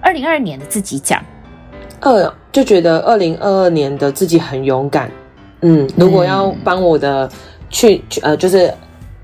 [0.00, 1.22] 二零二二年的自己讲？
[2.00, 5.10] 二就觉得二零二二年的自己很勇敢。
[5.60, 7.30] 嗯，如果要帮我的
[7.70, 8.72] 去呃，就是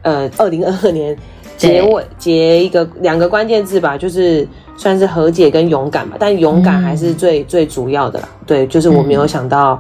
[0.02, 1.16] 呃，二零二二年
[1.58, 6.16] 结尾结一个两个关键字吧，就是算是和解跟勇敢吧。
[6.18, 8.28] 但勇敢还是最、嗯、最主要的啦。
[8.46, 9.78] 对，就是我没有想到，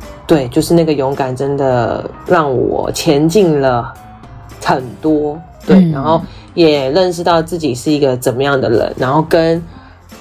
[0.00, 3.92] 嗯、对，就是那个勇敢真的让我前进了
[4.64, 5.38] 很多。
[5.66, 6.22] 对，嗯、然后
[6.54, 9.62] 也认识到自己是一个怎么样的人，然后跟。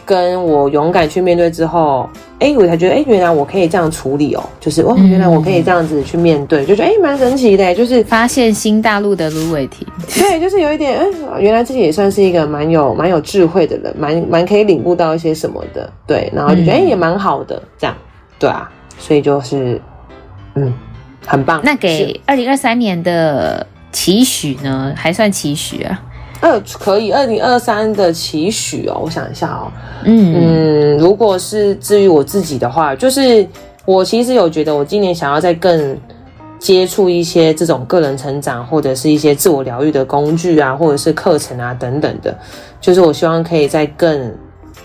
[0.08, 9.86] 跟我勇敢去面对之后，哎、欸，我才觉得，哎、欸，原来我可以这样处理哦，就是哦，原来我可以这样子去面对，就觉得哎，蛮、欸、神奇的，就是发现新大陆的芦苇婷，
[10.16, 17.94] 对，就是有一点，嗯、欸，原来自己也算是一个蛮有蛮有智慧的人，蛮蛮可以领悟到一些什么的，对，然后就觉得也蛮好的，这样，
[18.40, 19.82] 对啊，所以就是，
[20.56, 20.74] 嗯，
[21.26, 21.60] 很棒。
[21.66, 26.02] 那给二零二三年的期许呢，还算期许啊？
[26.40, 29.72] 二可以，二零二三的期许哦，我想一下哦，
[30.04, 33.48] 嗯嗯，如果是至于我自己的话，就是
[33.86, 35.98] 我其实有觉得，我今年想要再更
[36.60, 42.38] 接触一些这种个人成长，或者是一些自我疗愈的工具啊，或者是课程啊等等的，
[42.80, 44.34] 就是我希望可以再更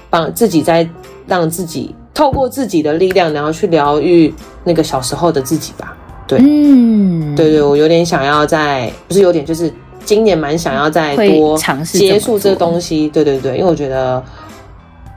[0.08, 0.88] 帮自己，再
[1.26, 4.32] 让自己透过自己的力量，然后去疗愈
[4.64, 5.96] 那个小时候的自己吧。
[6.26, 9.72] 对，嗯，对对，我有点想要在，不是有点就是。
[10.04, 14.22] 今年蛮想要再多尝试接触这个东西，对对对，因为我觉得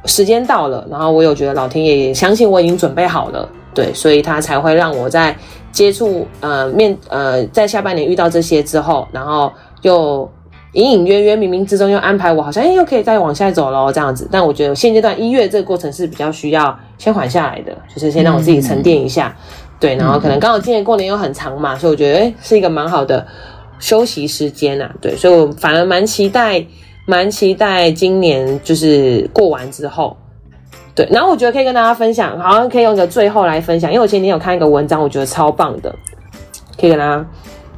[0.05, 5.35] 时间到了，然后我有觉得老天爷也相信我已经准备好了，对，所以他才会让我在
[5.71, 10.29] 接触呃面呃在下半年遇到这些之后，然后又
[10.73, 14.27] 隐隐约约、冥冥之中又安排我好像哎又可以再往下走喽这样子。
[14.31, 23.25] 但我觉得现阶段一月这个过程是比较需要先缓下来的，就是先让我自己沉淀一下，嗯、对，然后可能刚好今年过年又很长嘛，所以我觉得哎是一个蛮好的。
[23.85, 26.65] 休息时间啊，对，所以我反而蛮期待，
[27.05, 30.17] 蛮期待今年就是过完之后，
[30.95, 35.95] 对，然后我觉得可以跟大家分享，好像可以用一个最后来分享，因为我前天有看一个文章，我觉得超棒的，
[36.81, 37.23] 可以跟大家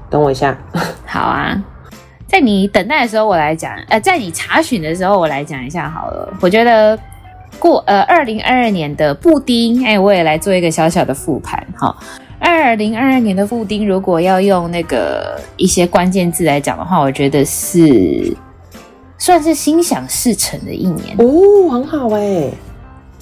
[0.09, 0.57] 等我一下，
[1.05, 1.61] 好啊，
[2.25, 6.97] 在你等待的时候我来讲，呃，在你查询的时候我来讲一下好了，我觉得
[7.59, 11.93] 过呃二零二二年的布丁，哎，我也来做一个小小的复盘，哈。
[12.49, 18.33] 二零二二年的布丁，如果要用那个一些关键字来讲的话，我觉得是
[19.17, 22.49] 算是心想事成的一年哦，很好哎。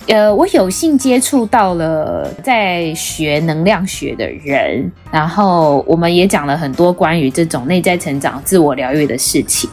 [0.08, 9.68] 呃，我有幸接触到了在学能量学的人，然后我们也讲了很多关于这种内在成长、自我疗愈的事情。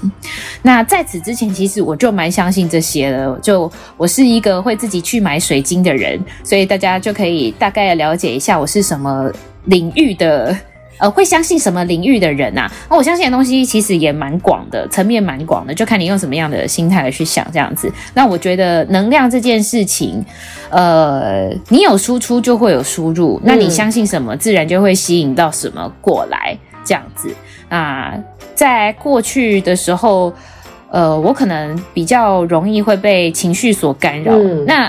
[0.62, 3.38] 那在此之前，其实我就蛮相信这些了。
[3.42, 9.30] 就我是一个会自己去买水晶的人，所以大家就可以大概了解一下我是什么
[9.64, 10.56] 领域的。
[11.02, 12.72] 呃，会相信什么领域的人呐、啊？
[12.88, 17.92] 那我相信的东西其实也蛮广的，层面蛮广的，就看你用什么样的心态来去想这样子。
[18.14, 20.24] 那我觉得能量这件事情，
[20.70, 27.34] 呃，你有输出就会有输入，那你相信什么，自然就会吸引到什么过来这样子。
[27.68, 28.16] 那
[28.54, 30.32] 在过去的时候，
[30.88, 34.32] 呃，我可能比较容易会被情绪所干扰。
[34.34, 34.88] 嗯、那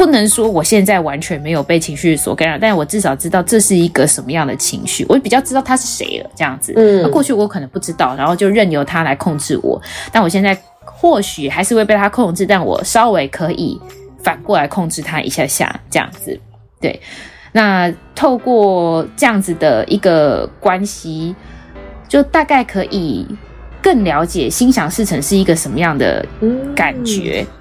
[0.00, 6.72] 不能说我现在完全没有被情绪所干扰，但我至少知道这是一个什么样的情绪，我比较知道他是谁了，这样子。
[6.74, 9.78] 嗯，那过去我可能不知道，然后就任由他来控制我，
[10.10, 13.78] 但我现在或许还是会被他控制，但我稍微可以
[14.22, 16.40] 反过来控制他一下下，这样子。
[16.80, 16.98] 对，
[17.52, 21.36] 那透过这样子的一个关系，
[22.08, 23.26] 就大概可以
[23.82, 26.24] 更了解心想事成是一个什么样的
[26.74, 27.44] 感觉。
[27.46, 27.59] 嗯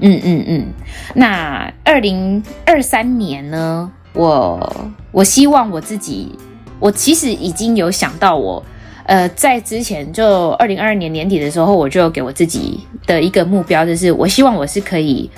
[0.00, 0.66] 嗯嗯嗯，
[1.14, 3.90] 那二零二三年呢？
[4.12, 6.36] 我我希望我自己，
[6.78, 8.62] 我其实已经有想到我，
[9.06, 15.30] 呃，在之前就二零二二年年底的时候，我就给我自己的一个目标，就是我希望我是可以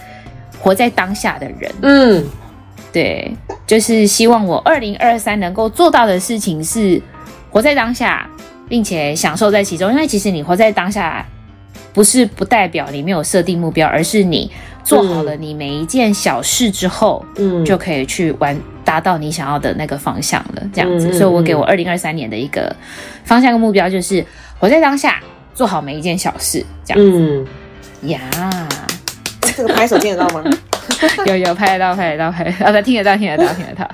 [0.58, 1.72] 活在当下的人。
[1.82, 2.24] 嗯，
[2.92, 3.30] 对，
[3.66, 7.00] 就是希望我二零二三能够做到的事情是
[7.50, 8.28] 活在当下，
[8.68, 9.90] 并且享受在其中。
[9.90, 11.24] 因为其实你活在当下。
[11.96, 14.50] 不是不代表你没有设定目标，而是你
[14.84, 20.62] 做好了你每一件小事之后，嗯，就可以去完达到你想要的那个方向了。
[20.74, 22.70] 这样子，嗯、所以我给我二零二三年的一个
[23.24, 24.22] 方向跟目标就是
[24.58, 25.22] 活在当下，
[25.54, 26.62] 做好每一件小事。
[26.84, 27.46] 这样子，
[28.02, 28.20] 嗯呀，
[29.56, 30.44] 这个拍手听得到吗？
[31.24, 33.90] 有有拍得到，拍得到，拍得到，啊，听得到，听得到，听得到。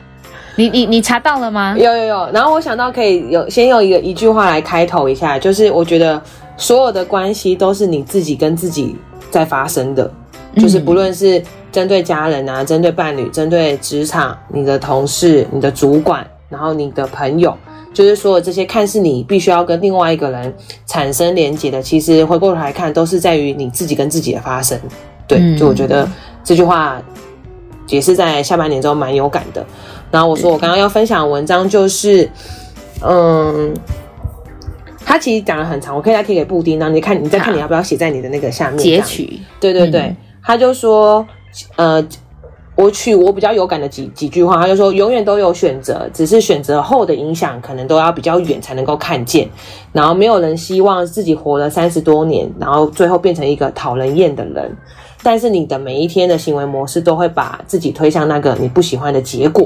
[0.57, 1.77] 你你你查到了吗？
[1.79, 2.31] 有有有。
[2.35, 6.21] 然后我想到可以有先用一个一句话来开头一下，就是我觉得。
[6.57, 8.97] 所有的关系都是你自己跟自己
[9.31, 10.11] 在发生的，
[10.57, 17.57] 就是不论是针对家人啊，针对伴侣，针对职场，你的同事、你的主管，然后你的朋友，
[17.95, 20.55] 就是所有这些看似你必须要跟另外一个人
[20.87, 24.79] 产生连结的，其实回过头来看，都是在于你自己跟自己的发生。
[25.27, 26.07] 对，就我觉得
[26.45, 27.01] 这句话
[27.89, 29.65] 也是在下半年中蛮有感的。
[30.11, 32.29] 然后我说我刚刚要分享的文章就是，
[33.01, 33.73] 嗯，
[35.05, 39.39] 他其实讲了很长，我可以再贴给布丁，然后你看，你再看你要不要写在你的那个下面截取。
[39.61, 41.27] 对对对，他就说，
[41.77, 42.03] 呃，
[42.75, 49.49] 我取我比较有感的几几句话，他就说，永远都有选择，只是选择后的影响可能都要比较远才能够看见。
[49.93, 54.77] 然后没有人希望自己活了三十多年，然后最后变成一个讨人厌的人。
[55.23, 59.65] 但是你的每一天的行为模式都会把自己推向那个你不喜欢的结果，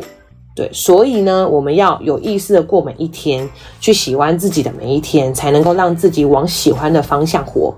[0.57, 3.49] 对，所以呢，我们要有意识的过每一天，
[3.79, 7.73] 去喜欢自己的每一天，才能够让自己往喜欢的方向活。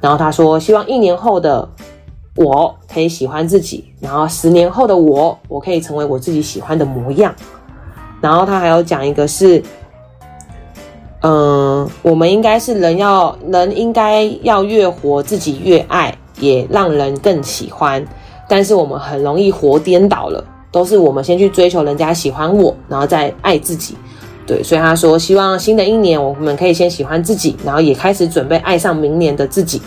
[0.00, 1.68] 然后他说，希望一年后的
[2.34, 7.32] 我可以喜欢自己，然后十年后的我，我可以成为我自己喜欢的模样。
[8.20, 9.62] 然后他还有讲一个是，
[11.20, 16.16] 嗯，我们应该是人要人应该要越活自己越爱。
[16.40, 18.04] 也让人更喜欢，
[18.48, 20.44] 但是我们很容易活颠倒了，
[20.74, 23.94] 都是我们先去追求人家喜欢我，然后再爱自己。
[24.44, 29.80] 对，所以他说希望新的一年我们可以先喜欢自己，然后也开始准备爱上明年的自己。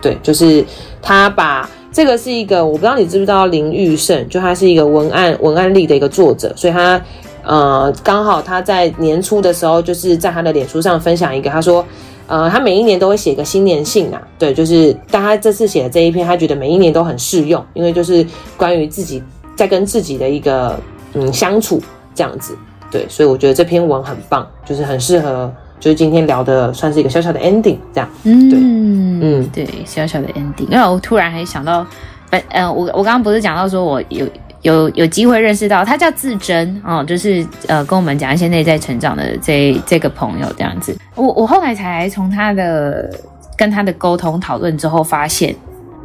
[0.00, 0.64] 对，就是
[1.02, 7.02] 他把这个是一个，我不知道你知不知道林玉胜，就他是一个文案文案力的一个作者，所以他
[7.42, 11.84] 呃刚好他在年初的时候就是在他的脸书上分享一个，他说。
[12.32, 18.24] 呃，他每一年都会写个新年信啊，对，就是但他这次写的这一篇，他觉得每一年都很适用，因为就是
[18.56, 19.20] 关于自己
[19.60, 20.80] 在跟自己的一个
[21.12, 21.78] 嗯相处
[22.14, 22.56] 这样子，
[22.90, 31.86] 对，所以我觉得这篇文很棒，就是很适合，就是今天聊的算是一个小小的 ending 这样，嗯，对，嗯，对，小小的 ending，因为我突然还想到，
[32.30, 34.26] 本呃，我我刚刚不是讲到说我有。
[34.62, 40.94] 有有机会认识到他叫自珍哦，就是呃跟我们讲一些内在成长的这这个朋友这样子。
[41.14, 43.10] 我我后来才从他的
[43.56, 45.56] 跟他的沟通讨论之后发现，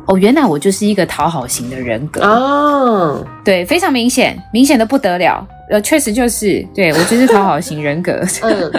[0.07, 5.45] 哦，原来我就是一个讨好型的人格哦，对，非常明显，明显的不得了。
[5.69, 8.21] 呃，确实就是，对，我就是讨好型人格。
[8.41, 8.71] 嗯，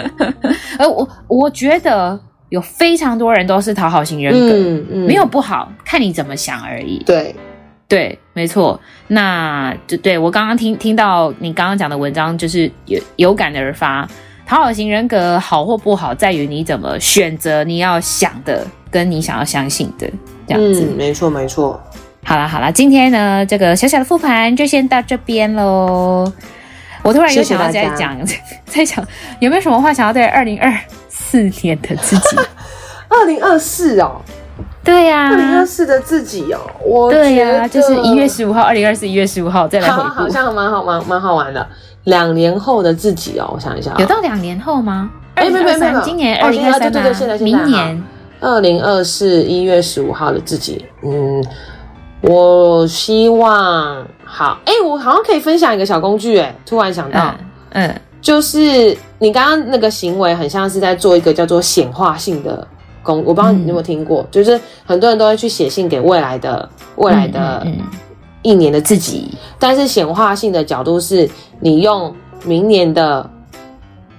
[0.79, 2.19] 而 我我觉得
[2.49, 7.03] 有非常多人都是讨好型人格，嗯嗯，没有不好，看你怎么想而已。
[7.05, 7.35] 对。
[7.89, 14.05] 对，没错，那就对我刚刚听听到你刚刚讲的文章，就是有有感而发。
[14.45, 20.05] 讨好型人格好或不好，在于你怎么选择，你要想的跟你想要相信的
[20.47, 20.81] 这样子。
[20.81, 21.79] 嗯，没错没错。
[22.23, 26.31] 好啦好啦，今天呢这个小小的复盘就先到这边喽。
[27.03, 28.17] 我突然又想要再讲，
[28.65, 29.05] 再讲
[29.39, 30.73] 有没有什么话想要对二零二
[31.09, 32.37] 四年的自己？
[33.07, 34.21] 二零二四哦。
[34.83, 41.65] 对呀、啊，二零二四的自己哦，我对呀、啊，就是一月十五号，二零二四一月十五号再来回顾，好像蛮好，蛮蛮好玩的。
[42.05, 45.09] 两年后的自己哦，我想一下，有到两年后吗？
[45.35, 47.37] 哎，没没没有，今年二零二三吗？
[47.41, 48.03] 明年
[48.39, 51.43] 二零二四一月十五号的自己，嗯，
[52.21, 57.33] 我希望好，哎，我好像可以分享一个小工具，哎，突然想到，
[57.71, 58.01] 嗯，嗯。
[58.19, 62.67] 就是你刚刚那个行为，很像是在做一个叫做显化性的
[63.03, 63.19] 工。
[63.19, 67.65] 我不知道你有没有听过，嗯、就是很多人都会去写信给未来的未来的
[68.41, 71.29] 一年的自己，但是显化性的角度是
[71.59, 72.13] 你用
[72.43, 73.29] 明年的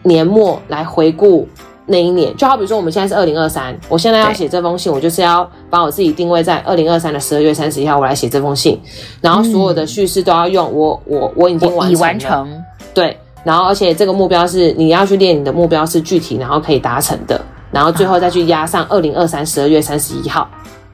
[0.04, 1.46] 年末来回顾
[1.88, 8.78] 那一年，就好比说我们现在是二零二三，我现在要写这封信，我就是要把我自己定位在二零二三的十二月三十一号，我来写这封信，
[9.20, 12.62] 然后所有的叙事都要用我我我已经完成
[12.94, 17.40] 对，然后而且这个目标是你要去练你的目标是具体，然后可以达成的。
[17.70, 20.48] 然后最后再去压上二零二三十二月三十一号，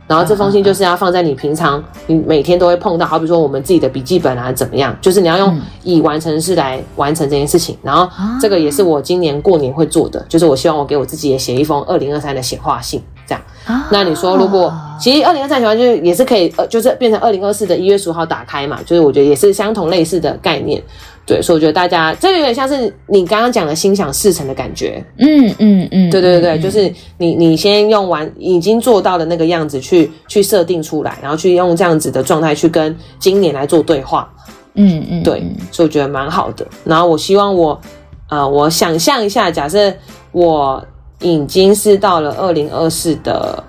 [0.07, 7.77] 然后这封信就是要放在你平常你每天都会碰到，好比说我们自己的笔记本啊怎么样，就是你要用已完成式来完成这件事情。
[7.83, 8.09] 然后
[8.41, 13.43] 这个也是我今年过年会做的，就是我希望我给我自己也写一封二零二三的显化信，这样。
[13.91, 20.83] 那你说如果其实二零二三显化就是也是可以呃，就是变成二零二四的一月十五号打开嘛，就是我觉得也是相同类似的概念。
[21.27, 34.31] 对，所以我觉得大家这个有点像是你刚刚讲的心想事成的感觉，嗯嗯嗯，嗯对对对，嗯、就是你你先用完已经做到的那个样子去去设定出来，然后去用这样子的状态去跟今年来做对话，
[34.75, 36.67] 嗯嗯，嗯对，所以我觉得蛮好的。
[36.85, 37.81] 然后我希望我
[38.29, 39.91] 呃，我想象一下，假设
[40.31, 40.85] 我
[41.21, 43.63] 已经是到了二零二四的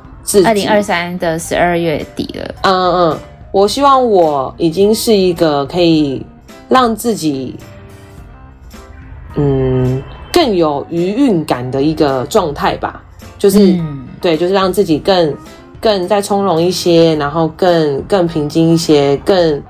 [0.46, 3.20] 二零二三的十二月底了，嗯嗯嗯，
[3.52, 6.26] 我希望我已经是一个可以。
[6.68, 7.56] 让自己，
[9.36, 10.02] 嗯，
[10.34, 13.04] 更有余韵感的一个状态吧，
[13.38, 15.32] 就是，嗯、对，就是让自己更
[15.80, 19.62] 更再从容一些，然后更更平静一些，更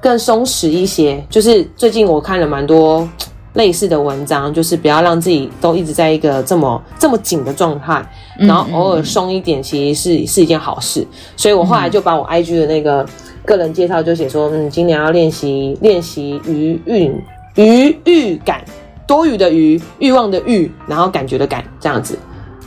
[0.00, 1.22] 更松弛一些。
[1.28, 3.06] 就是最近我看了蛮多
[3.54, 8.02] 类似的文章，就是不要让自己都一直在一个这么这么紧的状态，
[8.38, 11.06] 然后偶尔松一点，其实是是一件好事。
[11.36, 13.06] 所以我后来就把我 IG 的那个
[13.44, 17.14] 个人介绍就写说，嗯，今年要练习练习余韵
[17.56, 18.64] 余欲感，
[19.06, 22.18] 多余的余，欲望的欲，然后感觉的感，这样子。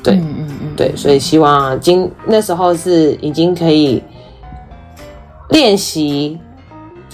[0.04, 4.04] 对，嗯嗯嗯，对，所以希望今那时候是已经可以
[5.50, 6.38] 练习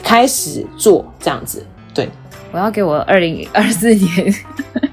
[0.03, 1.65] 开始做这样子。
[2.51, 4.33] 对，我要给我二零二四年。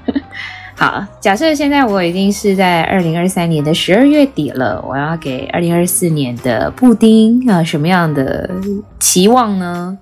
[0.75, 8.49] 好，假设现在我已经是在二零二三年的十二月底了，我要给二零二四年的布丁啊什么样的
[8.97, 9.97] 期望呢？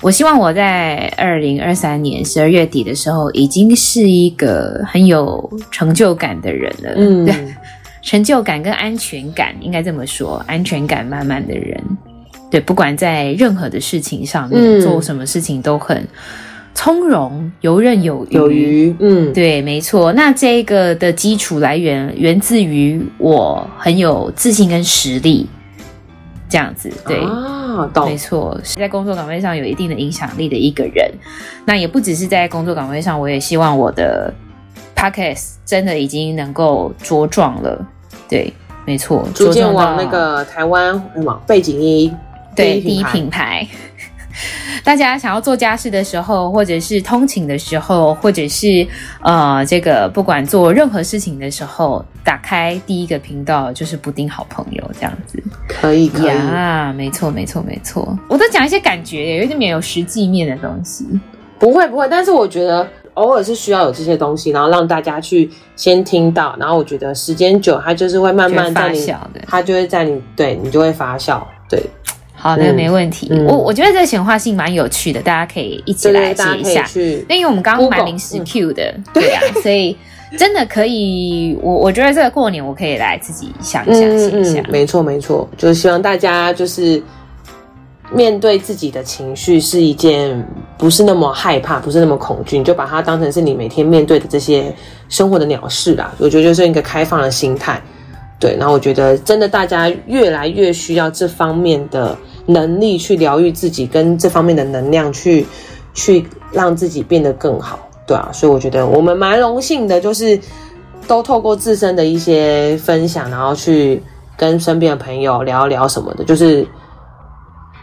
[0.00, 6.92] 我希望我在二零二三年十二月底的时候，已经是一个很有成就感的人了。
[6.96, 7.34] 嗯， 对，
[8.00, 11.78] 成就感跟安全感应该这么说，安全感满满的人。
[12.50, 16.04] 对，不管在任何的事情上面，嗯，做什么事情都很
[16.74, 18.34] 从容、游刃有余。
[18.34, 20.12] 有余，嗯，对，没错。
[20.12, 25.48] 那这个的基础来源源自于我很有自信跟实力。
[26.48, 31.10] 这样子，对，啊、没错，是在工作岗位上有一定的影响力的一个人。
[31.64, 34.30] 那也不只是在工作岗位上，我也希望我的
[34.94, 37.86] Podcast 真的已经能够茁壮了。
[38.28, 38.52] 对，
[38.84, 42.14] 没错，逐渐往那个台湾什么背景音，
[42.54, 43.66] 对，第一品牌。
[44.84, 48.86] 大家想要做家事的时候，或者是通勤的时候，或者是
[49.22, 56.30] 呃，这个不管做任何事情的时候，打开第一个频道就是布丁好朋友这样子，可以可以。
[56.30, 61.06] 啊，没错没错没错，我都讲一些感觉，有点没有实际面的东西，
[61.58, 69.14] 不会不会，但是我觉得偶尔是需要有这些东西，然后让大家去先听到，然后我觉得时间久，它就是会慢慢在你，
[69.46, 71.80] 它就会在你，对你就会发酵，对。
[72.42, 73.28] 好的，没问题。
[73.30, 76.84] 嗯、我我觉得这个显化性蛮有趣的，大家可以一起来接一下。
[77.28, 79.96] 那因为我们刚刚买零食 Q 的，嗯、对啊，所以
[80.36, 81.56] 真的可以。
[81.62, 84.62] 我我觉得这个过年我可以来自己想一想，嗯、写一下。
[84.68, 87.00] 没错没错，就是希望大家就是
[88.10, 90.44] 面对自己的情绪是一件
[90.76, 94.74] 不是那么害怕，不是那么恐惧，你就把它当成是你每天面对的这些
[95.08, 96.12] 生活的鸟事啦。
[96.18, 97.80] 我觉得就是一个开放的心态。
[98.40, 102.18] 对，然后我觉得真的大家越来越需要这方面的。
[102.46, 105.46] 能力去疗愈自己，跟这方面的能量去
[105.94, 110.38] 去让自己变得更好，对啊，所以我觉得我们蛮荣幸的，就是
[111.06, 114.02] 都透过自身的一些分享，然后去
[114.36, 116.66] 跟身边的朋友聊一聊什么的，就是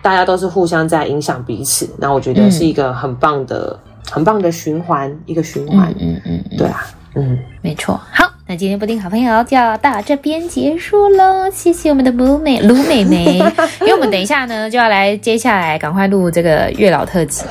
[0.01, 8.29] 大家都是互相在影响彼此，那我觉得是一个很棒的、嗯、很棒的循环，一个循环，嗯嗯嗯，对啊，嗯，没错，好。
[8.51, 13.37] 那今天布丁好朋友就要到这边结束喽，谢谢我们的卢美 卢美眉，
[13.81, 17.45] 因为我们等一下呢就要来接下来赶快录这个月老特辑，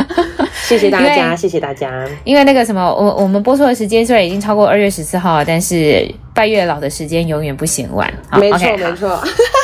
[0.68, 2.06] 谢谢大家，谢谢大家。
[2.24, 8.12] 因为那个什么，我我们播出的时间虽然已经超过二月十四号，但是拜月老的时间永远不嫌晚。
[8.32, 9.18] 没错没错，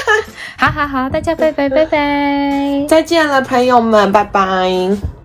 [0.56, 5.19] 好好好，大家拜拜拜拜，再见了朋友们，拜拜。